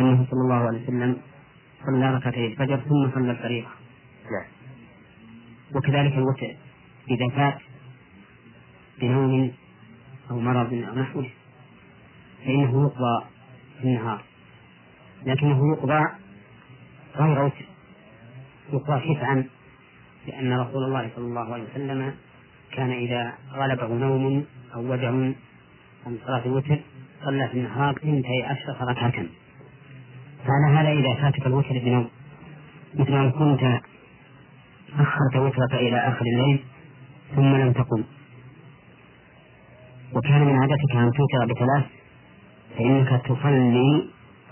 [0.00, 1.16] أنه صلى الله عليه وسلم
[1.86, 3.68] صلى ركعتي الفجر ثم صلى الفريضة.
[4.24, 4.46] نعم.
[5.74, 6.56] وكذلك الوتر
[7.10, 7.58] إذا فات
[9.00, 9.52] بنوم
[10.30, 11.30] أو مرض أو نحوه.
[12.46, 13.24] فإنه يقضى
[13.80, 14.22] في النهار
[15.26, 16.04] لكنه يقضى
[17.16, 17.64] غير وتر
[18.72, 19.44] يقضى شفعا
[20.26, 22.14] لأن رسول الله صلى الله عليه وسلم
[22.72, 25.08] كان إذا غلبه نوم أو وجع
[26.06, 26.78] عن صلاة الوتر
[27.24, 29.26] صلى في النهار اثنتي عشرة ركعة.
[30.46, 32.08] فعلى هذا إذا فاتك الوتر بنوم
[32.94, 33.80] مثل أن كنت
[34.98, 36.64] أخرت وترك إلى آخر الليل
[37.36, 38.04] ثم لم تقم.
[40.12, 41.95] وكان من عادتك أن توتر بثلاث
[42.78, 44.08] فإنك تصلي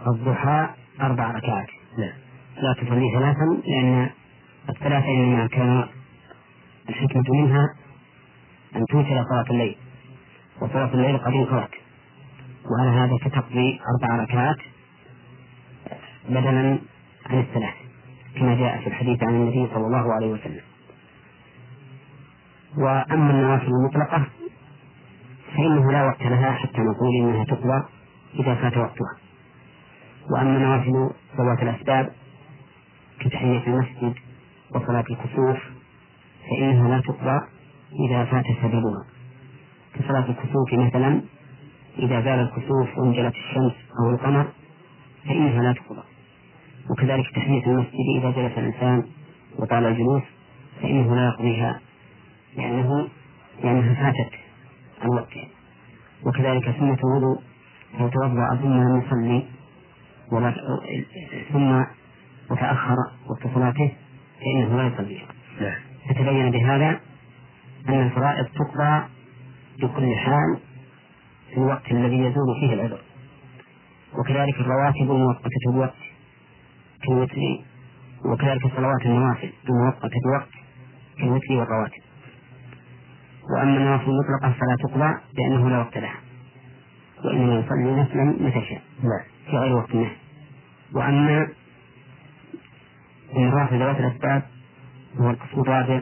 [0.06, 0.68] الضحى
[1.00, 1.68] أربع ركعات.
[1.98, 2.12] لا.
[2.62, 4.10] لا تصلي ثلاثا لأن
[4.68, 5.86] الثلاثة إنما كان
[6.88, 7.66] الحكمة منها
[8.76, 9.76] أن توتر صلاة الليل
[10.60, 11.70] وصلاة الليل قد انقضت.
[12.70, 14.56] وعلى هذا فتقضي أربع ركعات
[16.28, 16.78] بدلا
[17.26, 17.74] عن الثلاث
[18.36, 20.60] كما جاء في الحديث عن النبي صلى الله عليه وسلم.
[22.78, 24.26] وأما النوافل المطلقة
[25.56, 27.84] فإنه لا وقت لها حتى نقول إنها تقضى.
[28.38, 29.16] إذا فات وقتها.
[30.30, 32.12] وأما نوافل ذوات الأسباب
[33.20, 34.14] كتحية المسجد
[34.74, 35.58] وصلاة الكسوف
[36.50, 37.40] فإنها لا تقضى
[38.08, 39.04] إذا فات سببها
[39.94, 41.22] كصلاة الكسوف مثلا
[41.98, 44.46] إذا زال الكسوف وانجلت الشمس أو القمر
[45.24, 46.02] فإنها لا تقضى.
[46.90, 49.06] وكذلك تحية المسجد إذا جلس الإنسان
[49.58, 50.22] وطال الجلوس
[50.82, 51.80] فإنه لا يقضيها
[52.56, 53.08] لأنه
[53.62, 54.32] لأنها فاتت
[55.06, 55.48] وقتها.
[56.26, 57.42] وكذلك سنة الوضوء
[58.00, 59.44] لو توضأ ثم يصلي
[60.32, 60.54] ولا
[61.52, 61.84] ثم
[62.50, 62.96] وتأخر
[63.30, 63.92] وقت صلاته
[64.40, 65.26] فإنه لا يصليها
[65.60, 65.80] نعم.
[66.08, 67.00] فتبين بهذا
[67.88, 69.02] أن الفرائض تقضى
[69.78, 70.58] بكل حال
[71.50, 73.00] في الوقت الذي يزول فيه العذر.
[74.18, 75.94] وكذلك الرواتب المؤقتة بوقت
[77.02, 77.36] كالوتر
[78.24, 80.48] وكذلك صلوات النوافل المؤقتة بوقت
[81.18, 82.02] كالوتر والرواتب.
[83.50, 86.23] وأما النوافل المطلقة فلا تقضى لأنه لا وقت لها.
[87.24, 88.82] وإنما يصلي نفلا متى شاء.
[89.50, 89.90] في غير وقت.
[89.94, 90.10] النهي
[90.94, 91.48] وأما
[93.36, 94.42] النوافل ذوات الأسباب
[95.20, 96.00] هو القسم الرابع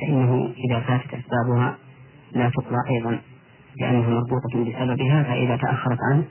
[0.00, 1.78] فإنه إذا فاتت أسبابها
[2.32, 3.20] لا تقضى أيضا
[3.80, 6.24] لأنها مربوطة بسببها فإذا تأخرت عنه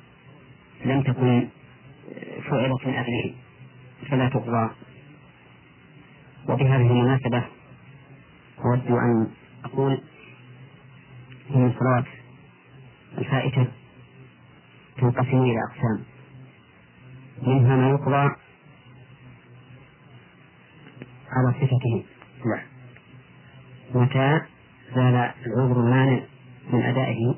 [0.86, 1.47] لم تكن
[2.49, 3.34] فعلت من أجله
[4.10, 4.69] فلا تقضى.
[6.49, 7.43] وبهذه المناسبة
[8.65, 9.28] أود أن
[9.65, 10.02] أقول
[11.56, 12.04] إن الصلاة
[13.17, 13.67] الفائتة
[15.00, 16.04] تنقسم إلى أقسام
[17.48, 18.36] منها ما يقضى
[21.32, 22.04] على صفته
[22.46, 22.64] نعم.
[23.96, 24.42] متى
[24.96, 26.20] زال العذر المانع
[26.74, 27.36] من أدائه؟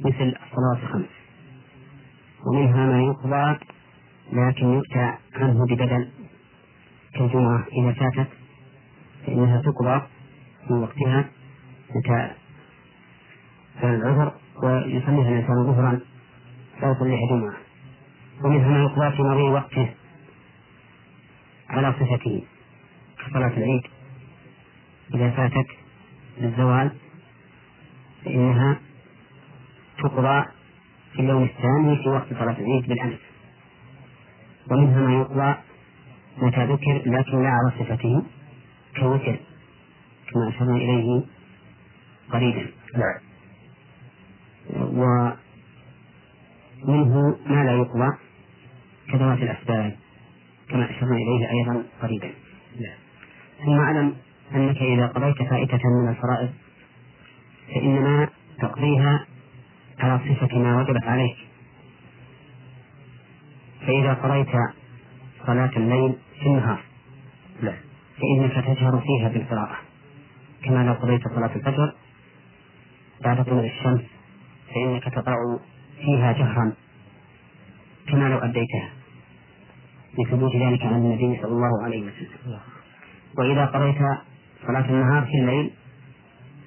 [0.00, 1.08] مثل الصلاة الخمس.
[2.46, 3.58] ومنها ما يقضى
[4.32, 6.10] لكن يؤتى عنه بدل
[7.14, 8.28] كالجمعة إذا فاتت
[9.26, 10.02] فإنها تقضى
[10.68, 11.24] في وقتها
[11.94, 12.30] متى
[13.82, 14.32] زال العذر
[14.62, 16.00] ويصليها الإنسان ظهرا.
[16.82, 17.54] يصليها جمعة
[18.44, 19.90] ومنها ما يقضى في مضي وقته
[21.68, 22.42] على صفته
[23.18, 23.82] كصلاة العيد.
[25.14, 25.66] إذا فاتت
[26.38, 26.90] للزوال
[28.24, 28.80] فإنها
[29.98, 30.44] تقضى
[31.12, 33.18] في اليوم الثاني في وقت صلاة العيد بالأمس.
[34.70, 35.54] ومنها ما يقضى
[36.38, 38.22] متى ذكر لكن لا على صفته
[39.00, 39.36] كوتر
[40.32, 41.22] كما أشرنا إليه
[42.30, 42.66] قريبا.
[42.94, 43.20] نعم.
[46.88, 48.16] ومنه ما لا يقضى
[49.12, 49.96] كذوات الأسباب
[50.68, 52.30] كما أشرنا إليه أيضا قريبا.
[52.80, 52.98] نعم.
[53.64, 54.14] ثم أعلم
[54.54, 56.50] أنك إذا قضيت فائتة من الفرائض
[57.74, 58.28] فإنما
[58.60, 59.26] تقضيها
[59.98, 61.36] على صفة ما وجبت عليك.
[63.80, 64.48] فإذا قضيت
[65.46, 66.80] صلاة الليل في النهار
[67.62, 67.76] نعم.
[68.16, 69.76] فإنك تجهر فيها بالقراءة.
[70.64, 71.94] كما لو قضيت صلاة الفجر
[73.24, 74.02] بعد طلوع الشمس
[74.74, 75.58] فإنك تقرأ
[76.00, 76.72] فيها جهرا
[78.08, 78.90] كما لو أديتها.
[80.18, 82.58] لثبوت ذلك عن النبي صلى الله عليه وسلم.
[83.38, 83.98] وإذا قضيت
[84.66, 85.70] صلاة النهار في الليل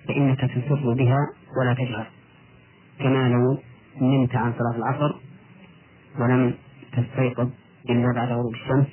[0.08, 1.18] فإنك تسر بها
[1.62, 2.08] ولا تجهر.
[3.00, 3.58] كما لو
[4.02, 5.16] نمت عن صلاة العصر
[6.20, 6.54] ولم
[6.94, 7.50] تستيقظ
[7.90, 8.88] إلا بعد غروب الشمس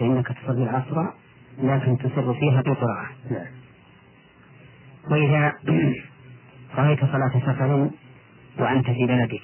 [0.00, 1.12] فإنك تصلي العصر
[1.58, 3.08] لكن تسر فيها بالقراءة.
[3.30, 3.46] نعم
[5.10, 5.52] وإذا
[6.78, 7.90] رأيت صلاة سفر
[8.58, 9.42] وأنت في بلدك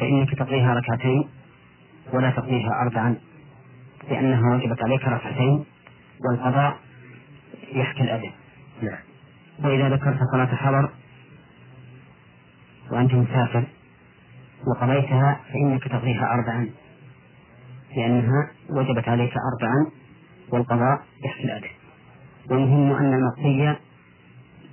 [0.00, 1.28] فإنك تقضيها ركعتين
[2.12, 3.16] ولا تقضيها أربعا
[4.10, 5.64] لأنها وجبت عليك ركعتين
[6.24, 6.78] والقضاء
[7.72, 8.30] يحكي الأدب.
[8.82, 8.98] نعم.
[9.64, 10.90] وإذا ذكرت صلاة حضر
[12.90, 13.64] وأنت مسافر
[14.66, 16.70] وقضيتها فإنك تقضيها أربعا
[17.96, 19.90] لأنها وجبت عليك أربعا
[20.52, 21.70] والقضاء يحكي الأدب.
[22.50, 23.76] والمهم أن المقضي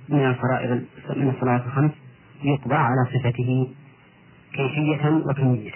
[0.08, 0.70] من الفرائض
[1.16, 1.92] من الصلاة الخمس
[2.42, 3.74] يقضى على صفته.
[4.52, 5.72] كيفية وكمية.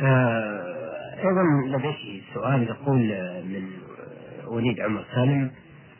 [0.00, 2.98] آه، أيضا لديك سؤال يقول
[3.44, 3.70] من
[4.46, 5.50] وليد عمر سالم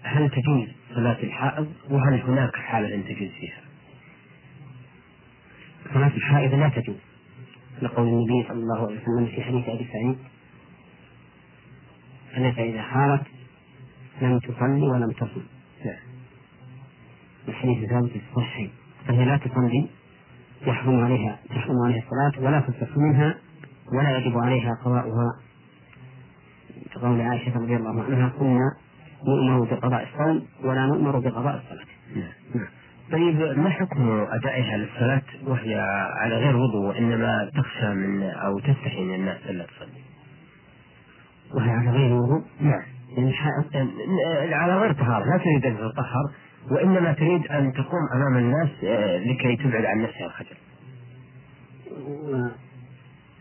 [0.03, 3.61] هل تجوز صلاة الحائض وهل هناك حالة تجوز فيها؟
[5.95, 6.97] صلاة الحائض لا تجوز.
[7.83, 10.19] لقول النبي صلى الله عليه وسلم في حديث أبي سعيد
[12.37, 13.23] أنك إذا حارت
[14.23, 15.43] لم تصلي ولم تصم؟
[15.85, 15.97] لا.
[17.49, 18.71] الحديث ثابت في الصحيح.
[19.09, 19.89] فهي لا تصلي
[20.67, 23.35] يحرم عليها تحرم عليها الصلاة ولا تصح منها
[23.93, 25.29] ولا يجب عليها قضاؤها.
[26.95, 28.77] كقول عائشة رضي الله عنها كنا
[29.27, 31.87] نؤمر بقضاء الصوم ولا نؤمر بقضاء الصلاة.
[32.55, 32.69] نعم
[33.13, 35.75] طيب ما حكم أدائها للصلاة وهي
[36.21, 40.03] على غير وضوء وإنما تخشى من أو تستحي من الناس ألا تصلي؟
[41.55, 42.83] وهي على غير وضوء؟ نعم.
[43.17, 46.31] يعني على غير طهارة لا تريد أن تطهر.
[46.71, 50.57] وإنما تريد أن تقوم أمام الناس آه، لكي تبعد عن نفسها الخجل.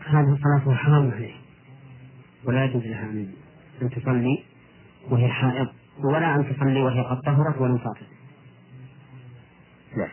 [0.06, 1.34] هذه الصلاة حرام عليه
[2.44, 3.10] ولا يجوز لها
[3.82, 4.44] أن تصلي
[5.10, 5.68] وهي حائض
[6.04, 8.06] ولا أن تصلي وهي قد طهرت ولم تعتد
[9.96, 10.08] نعم.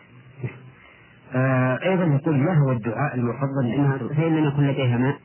[1.34, 5.18] آه أيضا يقول ما هو الدعاء المفضل لأنها فإن لم يكن لديها ماء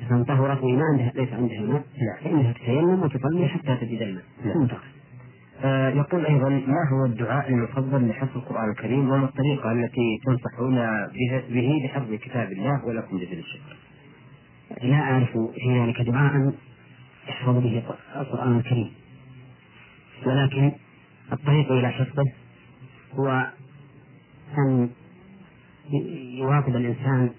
[0.00, 2.24] إذا طهرت وما عندها ليس عندها ماء نعم.
[2.24, 4.24] فإنها تتيمم وتصلي حتى تجد الماء.
[4.44, 4.54] نعم.
[4.54, 4.80] ثم آه
[5.96, 10.74] يقول أيضا ما هو الدعاء المفضل لحفظ القرآن الكريم وما الطريقة التي تنصحون
[11.50, 13.76] به- لحفظ كتاب الله ولكم جزيل الشكر؟
[14.82, 16.52] لا أعرف في ذلك دعاء
[17.28, 17.82] يحفظ به
[18.16, 18.90] القرآن الكريم.
[20.26, 20.72] ولكن
[21.32, 22.24] الطريق إلى حفظه
[23.14, 23.46] هو
[24.58, 24.90] أن
[25.90, 27.30] ي- يواظب الإنسان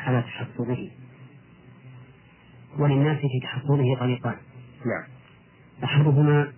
[0.00, 0.90] على تحفظه.
[2.78, 4.36] وللناس في تحفظه طريقان.
[4.86, 5.04] نعم.
[5.84, 6.52] أحدهما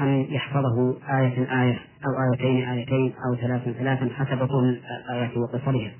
[0.00, 5.92] أن يحفظه آية آية أو آيتين آيتين أو ثلاثا ثلاثا حسب طول الآيات وقصرها.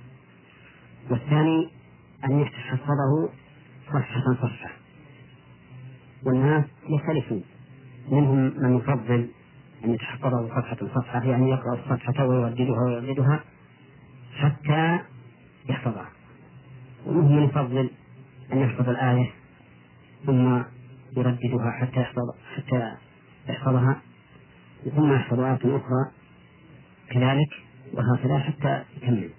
[1.10, 1.70] والثاني
[2.24, 3.28] أن يحفظه
[3.86, 4.70] صفحة صفحة.
[6.26, 7.42] والناس يختلفون.
[8.10, 9.28] منهم من يفضل
[9.84, 13.40] أن يتحفظه صفحة صفحة يعني يقرأ الصفحة ويرددها ويرددها
[14.36, 14.98] حتى
[15.68, 16.08] يحفظها.
[17.06, 17.90] ومنهم من يفضل
[18.52, 19.30] أن يحفظ الآية
[20.26, 20.62] ثم
[21.16, 22.92] يرددها حتى يحفظ حتى
[23.48, 24.00] يحفظها
[24.96, 26.10] ثم يحفظ آية أخرى
[27.10, 27.48] كذلك
[27.92, 29.30] وهكذا حتى يكمل.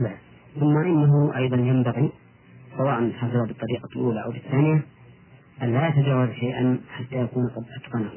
[0.00, 0.16] نعم.
[0.60, 2.12] ثم إنه أيضا ينبغي
[2.76, 4.82] سواء حفظ بالطريقة الأولى أو بالثانية
[5.62, 8.10] أن لا يتجاوز شيئا حتى يكون قد أتقنه.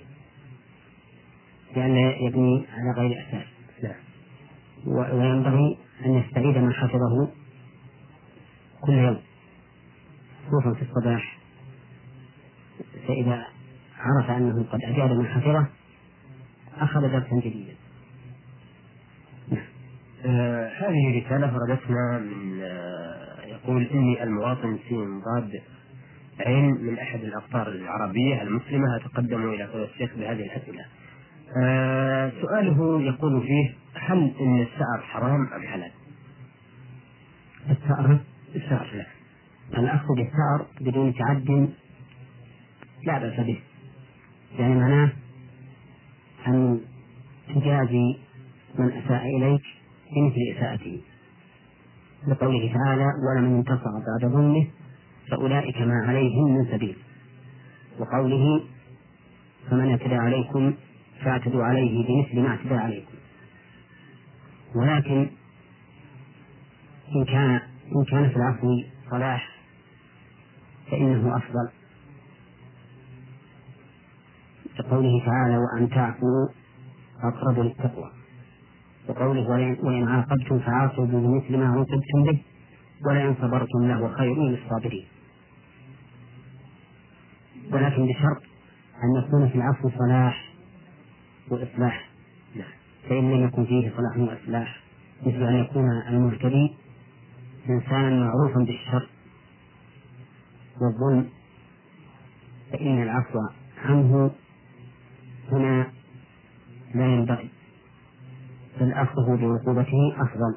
[1.76, 3.48] لئلا يبني على غير أساس
[3.84, 4.08] نعم.
[4.86, 7.32] وينبغي أن يستعيد ما حفظه
[8.82, 9.18] كل يوم
[10.48, 11.38] خصوصا في الصباح
[13.08, 13.46] فإذا
[14.00, 15.68] عرف أنه قد أجاد ما حفظه
[16.80, 17.74] أخذ درسا جديدا
[20.26, 25.62] آه هذه رسالة وردتنا من آه يقول إني المواطن سين ضاد
[26.40, 30.86] عين من أحد الأقطار العربية المسلمة أتقدم إلى فضيلة الشيخ بهذه الأسئلة.
[31.64, 35.92] آه سؤاله يقول فيه هل إن السعر حرام أم حلال؟
[37.70, 38.20] الثأر
[38.56, 39.06] السعر لا.
[39.80, 41.70] الأخذ بالثأر بدون تعد
[43.06, 43.60] لا بأس به
[44.58, 45.10] يعني معناه
[46.48, 46.82] أن
[47.48, 48.18] تجازي
[48.80, 49.62] من أساء إليك
[50.16, 51.02] بمثل إساءته.
[52.28, 54.68] لقوله تعالى ولمن انتصر بعد ظلمه
[55.32, 56.96] فأولئك ما عليهم من سبيل.
[58.00, 58.64] وقوله
[59.70, 60.74] فمن اعتدى عليكم
[61.24, 63.14] فاعتدوا عليه بمثل ما اعتدى عليكم.
[64.76, 65.30] ولكن
[67.16, 67.62] إن كان
[67.96, 69.50] إن كان في العفو صلاح
[70.92, 71.77] فإنه أفضل.
[74.78, 76.48] كقوله تعالى وأن تعفوا
[77.24, 78.12] أقرب للتقوى.
[79.10, 79.50] وقوله
[79.84, 82.40] وإن عاقبتم فعاقبوا بمثل ما عوقبتم به
[83.08, 85.06] ولئن صبرتم له خير للصابرين
[87.72, 88.42] ولكن بشرط
[89.04, 90.54] أن يكون في العفو صلاح
[91.52, 92.10] وإصلاح.
[93.10, 94.82] فإن لم يكن فيه صلاح وإصلاح
[95.22, 96.74] مثل أن يكون المعتدي
[97.70, 99.10] إنسانا معروفا بالشر
[100.82, 101.30] والظلم
[102.72, 103.40] فإن العفو
[103.86, 104.32] عنه
[105.52, 105.88] هنا
[106.96, 107.50] لا ينبغي
[108.80, 110.56] بل أخذه بعقوبته أفضل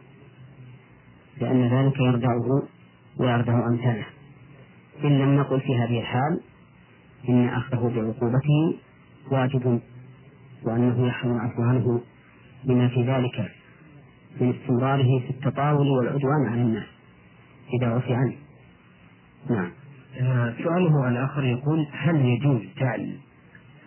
[1.41, 2.63] لأن ذلك يردعه
[3.19, 4.07] ويردع أمثاله.
[5.05, 6.41] إن لم نقل في هذه الحال
[7.29, 8.79] إن أخذه بعقوبته
[9.31, 9.81] واجب
[10.63, 12.01] وأنه يحرم العفو عنه
[12.65, 13.53] بما في ذلك
[14.41, 16.87] من استمراره في التطاول والعدوان على الناس
[17.75, 18.35] إذا عفي عنه.
[19.51, 19.71] نعم.
[20.21, 23.19] آه، سؤاله الآخر يقول هل يجوز جعل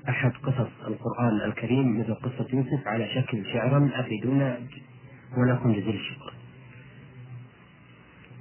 [0.10, 4.58] أحد قصص القرآن الكريم مثل قصة يوسف على شكل شعرا أفيدونا؟
[5.38, 6.34] ولكم جزيل الشكر.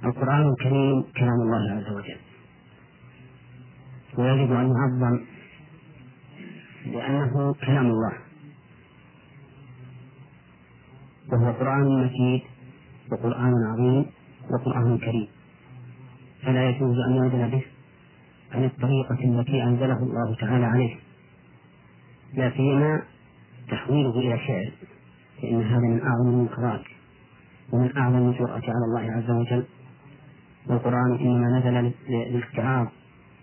[0.05, 2.17] القرآن الكريم كلام الله عز وجل.
[4.17, 5.19] ويجب أن يعظم
[6.85, 8.13] لأنه كلام الله.
[11.31, 12.41] وهو قرآن مجيد
[13.11, 14.05] وقرآن عظيم
[14.51, 15.27] وقرآن كريم.
[16.43, 17.63] فلا يجوز أن يعدل به
[18.51, 21.02] عن الطريقة التي أنزله الله تعالى عليه.
[22.33, 23.01] لا سيما
[23.69, 24.71] تحويله إلى شعر
[25.41, 26.81] فإن هذا من أعظم المنكرات
[27.73, 29.65] ومن أعظم الجرأة على الله عز وجل
[30.67, 32.87] والقرآن إنما نزل للاتعاظ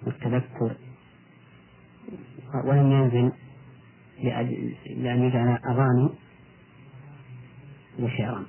[0.07, 0.77] والتذكر
[2.65, 3.33] ولم ينزل
[4.97, 6.11] لأن يجعل أغاني
[7.99, 8.47] وشعرا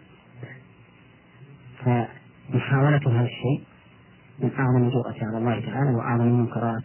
[1.80, 3.64] فمحاولة هذا الشيء
[4.40, 6.84] من أعظم الجرأة على الله تعالى وأعظم المنكرات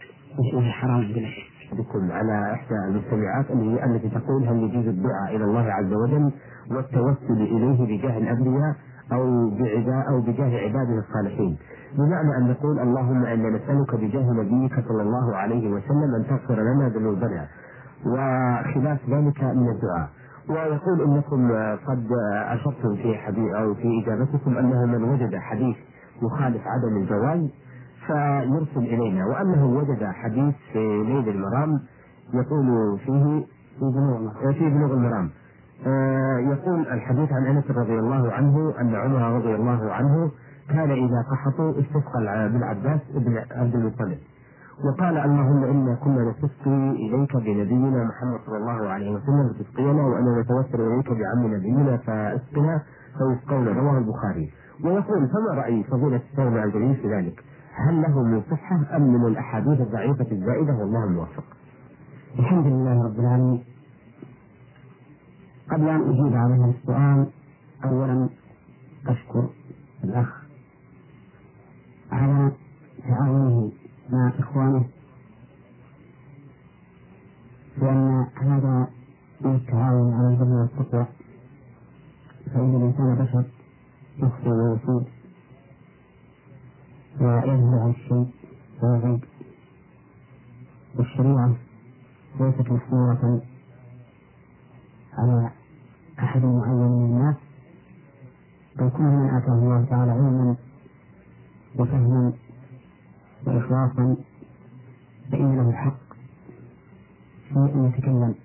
[0.53, 1.56] وهي حرام بلا شك.
[1.73, 3.45] بكم على إحدى المستمعات
[3.89, 6.31] التي تقول هل يجوز الدعاء إلى الله عز وجل
[6.71, 8.75] والتوسل إليه بجاه الأنبياء
[9.13, 11.57] أو بعداء أو بجاه عباده الصالحين.
[11.97, 16.89] بمعنى أن نقول اللهم إنا نسألك بجاه نبيك صلى الله عليه وسلم أن تغفر لنا
[16.89, 17.47] ذنوبنا.
[18.05, 20.09] وخلاف ذلك من الدعاء.
[20.49, 21.51] ويقول إنكم
[21.87, 22.07] قد
[22.45, 25.75] أشرتم في حديث أو في إجابتكم أنه من وجد حديث
[26.23, 27.49] يخالف عدم الجواز
[28.07, 29.25] فيرسل إلينا.
[29.25, 31.79] وأنه وجد حديث في ليل المرام
[32.33, 33.45] يقول فيه
[34.53, 35.29] في بلوغ المرام.
[35.87, 40.31] آه، يقول الحديث عن أنس رضي الله عنه أن عمر رضي الله عنه
[40.69, 44.17] كان إذا قحطوا استسقى بالعباس بن عبد المطلب.
[44.85, 50.81] وقال اللهم إنا كنا نستسقي إليك بنبينا محمد صلى الله عليه وسلم تسقينا وأنا نتوسل
[50.81, 52.81] إليك بعم نبينا فاسقنا
[53.17, 54.51] فيسقون رواه البخاري.
[54.85, 57.43] ويقول فما رأي فضيلة الشيخ الجليل في ذلك؟
[57.77, 61.43] هل له من صحه أم من الأحاديث الضعيفة الزائدة والله الموفق.
[62.39, 63.63] الحمد لله رب العالمين.
[65.71, 67.27] قبل أن أجيب على هذا السؤال
[67.85, 68.29] اولا
[69.07, 69.49] أشكر
[70.03, 70.43] الأخ
[72.11, 72.51] على
[73.07, 73.71] تعاونه
[74.09, 74.85] مع إخوانه
[77.77, 78.87] لأن هذا
[79.41, 81.05] من التعاون على البر والتقوى
[82.53, 83.43] فإن الإنسان بشر
[84.17, 85.07] يخطئ ويصيب
[87.21, 88.27] ويذهب عن الشيء
[88.83, 89.23] ويغيب
[90.95, 91.55] والشريعة
[92.39, 93.41] ليست محمولة
[95.17, 95.51] على
[96.19, 97.35] أحد معين من الناس
[98.75, 100.55] بل كل من آتاه الله تعالى علما
[101.79, 102.33] وفهما
[103.47, 104.15] وإخلاصا
[105.31, 105.97] فإن له الحق
[107.49, 108.35] في أن يتكلم.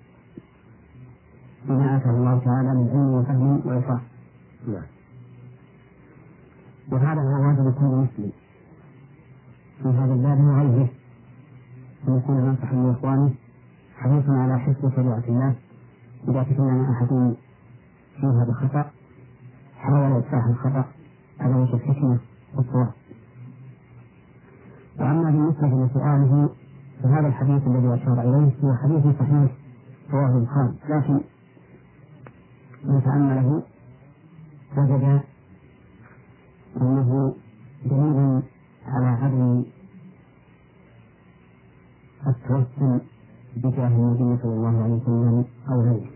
[1.65, 4.01] بما آتاه الله تعالى من علم وفهم وإخلاص.
[4.67, 4.83] نعم.
[6.91, 8.31] وهذا هو واجب كل مسلم.
[9.83, 10.89] في هذا الباب وغيره
[12.07, 13.33] أن يكون ناصحا لإخوانه
[13.97, 15.55] حريصا على حفظ شريعة الله
[16.27, 17.35] إذا تكلم أحد
[18.19, 18.91] فيها بخطأ
[19.77, 20.85] حاول إصلاح الخطأ
[21.39, 22.19] على وجه الحكمة
[22.55, 22.91] والصواب.
[24.99, 26.49] وأما بالنسبة لسؤاله
[27.03, 29.51] فهذا الحديث الذي أشار إليه هو حديث صحيح
[30.11, 30.73] رواه البخاري.
[30.89, 31.19] لكن
[32.85, 33.63] من تأمله
[34.77, 35.21] وجد
[36.81, 37.35] أنه
[37.85, 38.41] دليل
[38.93, 39.63] على عدم
[42.27, 43.01] التوسل
[43.57, 46.09] بجاه النبي صلى الله عليه وسلم أو غيره.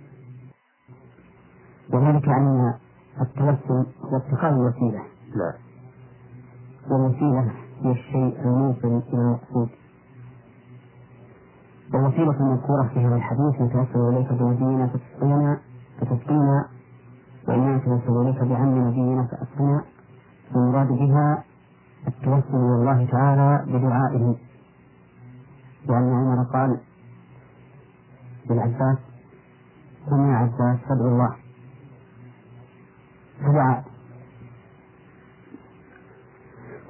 [1.94, 2.74] وذلك أن
[3.22, 5.04] التوسل هو اتخاذ وسيلة
[5.36, 5.54] لا.
[6.92, 7.52] والوسيلة
[7.82, 9.70] هي الشيء الموصل إلى المقصود.
[11.94, 15.60] والوسيلة المذكورة في هذا الحديث نتوسل إليك بنبينا فتسقينا
[16.00, 16.66] فتسقينا
[17.48, 19.84] وإنا نتوسل إليك بعم نبينا فأسقنا.
[20.56, 21.44] المراد بها
[22.08, 24.36] التوسل إلى الله تعالى بدعائه.
[25.88, 26.80] لأن عمر قال
[28.50, 28.98] للعباس
[30.10, 31.36] قم يا عباس فادعو الله.
[33.42, 33.84] فدعا.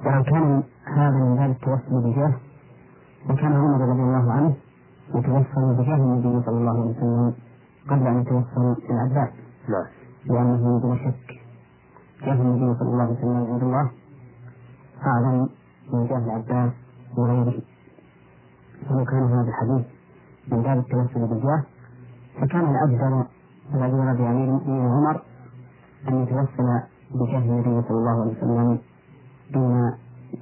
[0.06, 2.34] ولو كان هذا من باب التوسل بجاه
[3.28, 4.56] لكان عمر رضي الله عنه
[5.14, 7.34] يتوسل بجاه النبي صلى الله عليه وسلم
[7.90, 9.32] قبل أن يتوسل العباس
[9.68, 9.86] نعم.
[10.24, 11.40] لأنه بلا شك
[12.22, 13.90] جاه النبي صلى الله عليه وسلم عند الله.
[15.06, 15.48] أعظم
[15.92, 16.72] من جاه العباس
[17.18, 17.62] وغيره.
[18.90, 19.86] ولو كان هذا الحديث
[20.52, 21.62] من باب التوسل بالجاه
[22.40, 23.24] فكان الأفضل
[23.74, 25.22] الذي ورد بأمير المؤمنين عمر
[26.08, 26.82] أن يتوسل
[27.14, 28.78] بجاه النبي صلى الله عليه وسلم
[29.52, 29.92] دون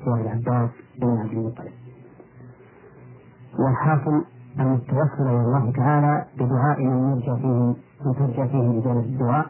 [0.06, 1.72] جاه العباس دون عبد المطلب.
[3.58, 4.24] والحاصل
[4.58, 7.74] أن التوسل إلى الله تعالى بدعاء من يرجى فيه
[8.06, 9.46] من ترجى فيه إجابة الدعاء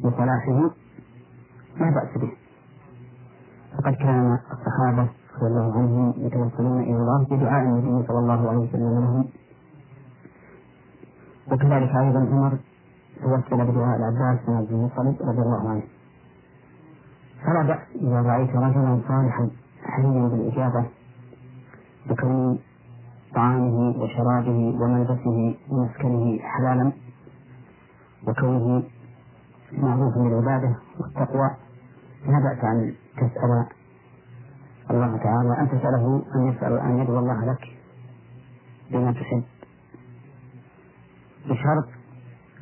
[0.00, 0.70] لصلاحه
[1.80, 2.32] لا بأس به.
[3.86, 9.00] فقد كان الصحابة رضي الله عنهم يتوسلون إلى الله بدعاء النبي صلى الله عليه وسلم
[9.00, 9.24] لهم.
[11.52, 12.58] وكذلك أيضا عمر
[13.22, 15.82] توسل بدعاء العباس بن عبد المطلب رضي الله عنه.
[17.44, 19.50] فلا بأس إذا رأيت رجلا صالحا
[19.84, 20.84] حريا بالإجابة
[22.10, 22.58] بكون
[23.34, 26.92] طعامه وشرابه وملبسه ومسكنه حلالا
[28.28, 28.82] وكونه
[29.72, 31.65] معروفا بالعبادة والتقوى.
[32.26, 33.66] لا بأس أن تسأل
[34.90, 37.64] الله تعالى أن تسأله أن يسأل أن يدعو الله لك
[38.90, 39.42] بما تحب.
[41.44, 41.88] بشرط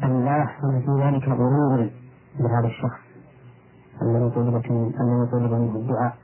[0.02, 1.90] أن لا يحصل في ذلك غرور
[2.38, 3.00] بهذا الشخص.
[4.02, 6.16] الذي طلبت الذي طلب منه الدعاء.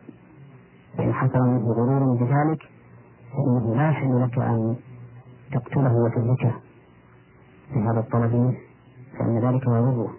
[0.98, 2.62] فإن حصل منه غرور بذلك
[3.32, 4.76] فإنه لا يحل لك أن
[5.52, 6.52] تقتله وتهلكه
[7.74, 8.56] بهذا الطلب منه
[9.18, 10.10] فإن ذلك يضره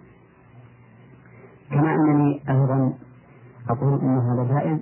[1.70, 2.92] كما أنني أيضا
[3.70, 4.78] أقول أن هذا جائز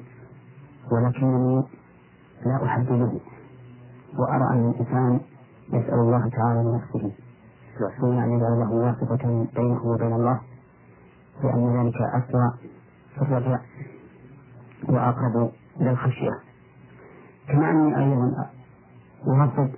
[0.92, 1.64] ولكنني
[2.46, 3.12] لا أحدده
[4.18, 5.20] وأرى أن الإنسان
[5.72, 7.12] يسأل الله تعالى لنفسه.
[8.02, 10.40] أن يجعل له واسطة بينه وبين الله
[11.44, 12.54] لأن ذلك أسرع
[13.14, 13.60] في الرجاء
[14.88, 15.50] وأقرب
[15.80, 16.38] إلى الخشية
[17.48, 18.50] كما أني أيضا
[19.26, 19.70] أرغب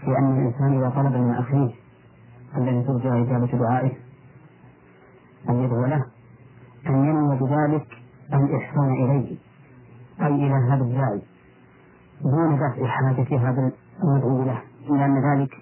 [0.00, 1.74] في أن الإنسان إذا طلب من أخيه
[2.56, 3.92] الذي ترجى إجابة دعائه
[5.48, 6.04] أن يدعو له
[6.86, 7.86] أن ينوي بذلك
[8.56, 9.36] الإحسان إليه.
[10.20, 11.22] أي إلى هذا الداعي
[12.22, 14.62] دون دفع حاجة هذا المدعو له.
[14.88, 15.54] لأن ذلك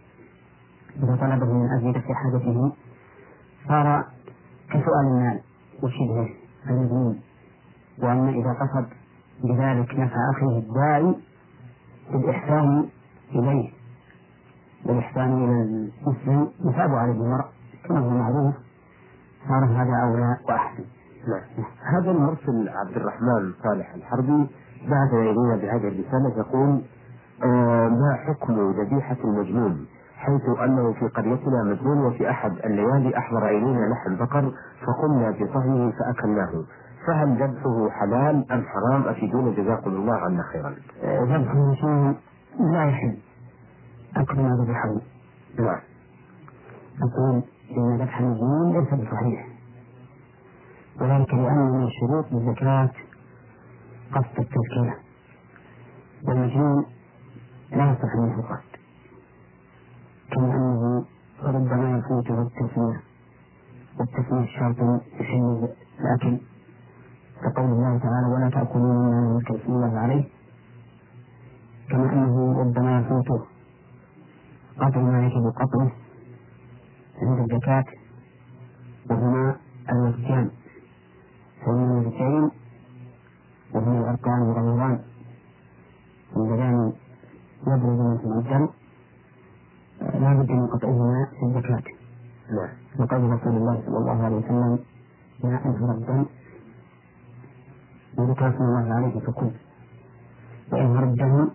[0.97, 2.72] إذا طلبه من أجل دفع حاجته
[3.68, 4.05] صار
[4.70, 5.40] كسؤال المال
[5.82, 6.28] وشبهه
[6.70, 7.20] المذموم
[8.03, 8.86] وأما إذا قصد
[9.45, 11.14] بذلك نفع أخيه الداعي
[12.12, 12.88] بالإحسان
[13.34, 13.70] إليه.
[14.84, 17.45] والإحسان إلى المسلم يثاب عليه المرء
[17.84, 18.55] كما هو معروف.
[19.49, 20.84] صار هذا أولى وأحسن.
[21.29, 21.64] نعم
[21.95, 24.49] هذا المرسل عبد الرحمن صالح الحربي
[24.89, 26.83] بعث إلينا بهذه الرسالة يقول
[27.45, 33.87] آه ما حكم ذبيحة المجنون؟ حيث أنه في قريتنا مجنون وفي أحد الليالي أحضر إلينا
[33.87, 34.53] لحم بقر
[34.87, 36.53] فقمنا بطهيه فأكلناه.
[37.07, 40.75] فهل ذبحه حلال أم حرام؟ أفيدونا جزاكم الله عنا خيرا.
[41.25, 42.16] ذبح المجنون
[42.61, 43.16] لا يحل
[44.16, 44.95] أكل ما ذبحه
[45.59, 45.81] نعم.
[47.03, 47.43] أقول
[47.77, 49.52] إن ذبح المجنون ليس بصحيح.
[51.01, 52.90] وذلك لأن من شروط الزكاة
[54.12, 54.99] قصد التزكية
[56.28, 56.84] والمجنون
[57.72, 58.72] لا يصح منه القصد
[60.32, 61.05] كما أنه
[61.43, 63.01] ربما يفوته التسمية.
[63.99, 64.76] والتسمية شرط
[65.20, 65.68] يحل
[66.01, 66.40] الأكل
[67.43, 70.24] كقول الله تعالى ولا تأكلوا مما لم يذكر اسم الله عليه.
[71.90, 73.45] كما أنه ربما يفوته
[74.78, 75.90] قطع ما يجب قطعه
[77.22, 77.84] عند الزكاة
[79.11, 79.57] وهما
[79.93, 80.51] الوجهان
[81.66, 82.51] فهما الوجهين
[83.74, 85.01] وهما الأركان والرمضان
[86.36, 86.93] اللذان
[87.66, 88.68] يبرز منهما الدم
[90.01, 91.82] لا بد من قطعهما في الزكاة
[92.51, 92.68] نعم.
[92.99, 94.78] وقال رسول الله صلى الله عليه وسلم
[95.45, 96.24] ما أنهر الدم
[98.18, 98.62] وذكر اسم
[99.27, 99.51] فكل
[100.73, 101.49] وإنهار الدم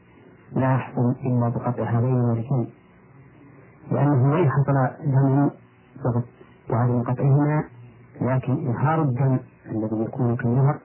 [0.55, 2.67] لا يحصل إلا بقطع هذين الوجهين
[3.91, 4.73] لأنه وإن حصل
[5.05, 5.49] دم
[6.69, 7.63] وعدم قطعهما
[8.21, 10.79] لكن إنهار الدم الذي يكون كالنهر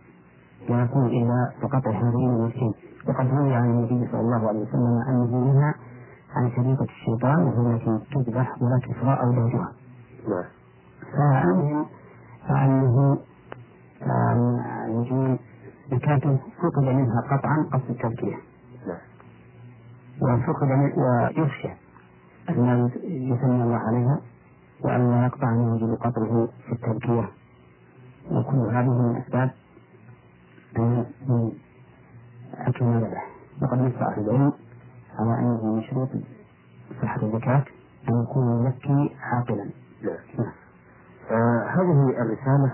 [0.69, 2.75] لا يكون إلا بقطع هذين الوجهين
[3.09, 5.75] وقد روي عن النبي صلى الله عليه وسلم أنه نهى
[6.37, 9.73] عن شريطة الشيطان وهي التي تذبح ولا تسرى أولادها.
[10.29, 10.45] نعم.
[11.13, 11.87] فأنه
[12.49, 13.19] فأنه
[14.87, 15.39] النجوم
[15.91, 18.37] زكاة فقد منها قطعا قصد التزكية.
[18.87, 18.99] نعم.
[20.23, 21.69] وفقد ويخشى
[22.49, 24.21] أن يثني الله عليها
[24.85, 27.29] وأن لا يقطع أنه يجب قطعه في التذكية
[28.31, 29.51] وكل هذه من أسباب
[30.79, 31.53] من
[32.55, 33.29] أكل ما ذبح
[33.63, 34.53] وقد نص أهل العلم
[35.19, 36.09] على أنه من شروط
[37.03, 37.65] صحة الزكاة
[38.09, 39.71] أن يكون المزكي عاقلا.
[40.03, 40.53] نعم.
[41.31, 42.73] آه هذه الرسالة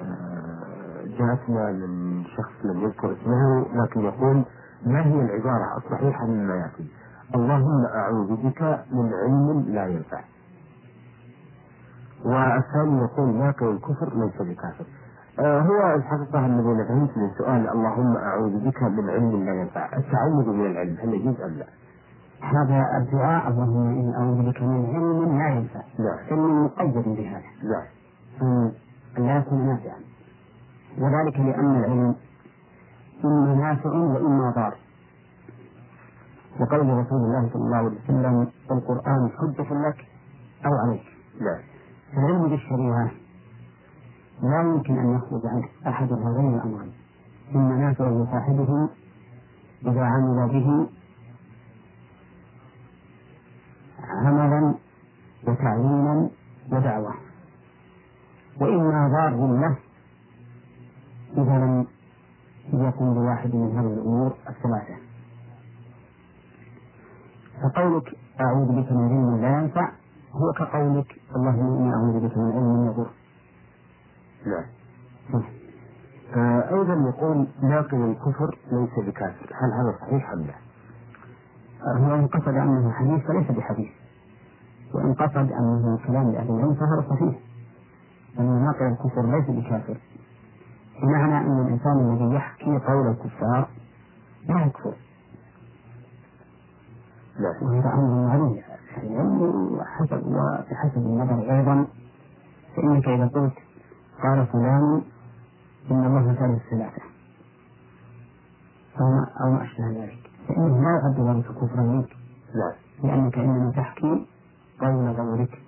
[0.00, 4.44] آه جاءتنا من شخص لم يذكر اسمه لكن يقول
[4.86, 6.90] ما هي العبارة الصحيحة مما يأتي؟
[7.34, 8.62] اللهم أعوذ بك
[8.92, 10.20] من علم لا ينفع.
[12.24, 14.86] والثاني يقول ناقل الكفر ليس بكافر.
[15.40, 19.96] آه هو الحقيقة الذي أنا فهمت من سؤال اللهم أعوذ بك من علم لا ينفع،
[19.96, 21.66] التعوذ من العلم هل يجوز أم لا؟
[22.42, 25.80] هذا الدعاء اللهم إني أعوذ بك من علم لا ينفع.
[25.98, 26.18] نعم.
[26.30, 27.42] علم مقيد بهذا.
[27.62, 27.86] نعم.
[29.18, 29.98] أن لا يكون نافعا.
[30.98, 32.14] وذلك لأن العلم
[33.26, 34.74] إما نافع وإما ضار.
[36.60, 39.98] وقول رسول الله صلى الله عليه وسلم القرآن حجة لك
[40.66, 41.02] أو عليك.
[41.40, 41.60] نعم.
[42.16, 43.10] العلم بالشريعة
[44.42, 46.92] لا يمكن أن يخرج عنه أحد هذين الأمرين
[47.54, 48.88] إما نافع لصاحبه
[49.86, 50.88] إذا عمل به
[54.24, 54.74] عملا
[55.46, 56.30] وتعليما
[56.72, 57.14] ودعوة
[58.60, 59.76] وإما ضار له
[61.42, 61.86] إذا لم
[62.72, 64.96] يكن بواحد من هذه الأمور الثلاثة.
[67.62, 69.92] فقولك أعوذ بك من علم لا ينفع
[70.32, 71.06] هو كقولك
[71.36, 73.10] اللهم إني أعوذ بك من علم يضر.
[74.46, 74.64] نعم.
[76.36, 80.54] آه أيضا يقول ناقل الكفر ليس بكافر، هل هذا صحيح أم لا؟
[81.98, 83.88] هو إن قصد أنه حديث فليس بحديث.
[84.94, 87.38] وإن قصد أنه كلام لأهل العلم فهذا صحيح.
[88.38, 89.96] أن ناقل الكفر ليس بكافر.
[91.02, 93.68] بمعنى أن الإنسان الذي يحكي قول الكفار
[94.48, 94.94] لا يكفر.
[97.62, 98.58] وهذا أمر معلوم
[99.02, 99.42] العلم
[99.78, 101.86] وحسب وبحسب النظر أيضا
[102.76, 103.54] فإنك إذا قلت
[104.22, 105.02] قال فلان
[105.90, 107.02] إن الله ثالث الثلاثة
[109.00, 112.08] أو ما أشبه ذلك فإنه لا يعد ذلك كفرا منك
[112.54, 112.72] نعم.
[113.04, 114.26] لأنك إنما تحكي
[114.80, 115.58] قول غيرك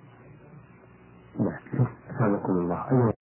[1.39, 1.87] نعم.
[2.09, 2.91] أسامكم الله.
[2.91, 3.18] أيوة.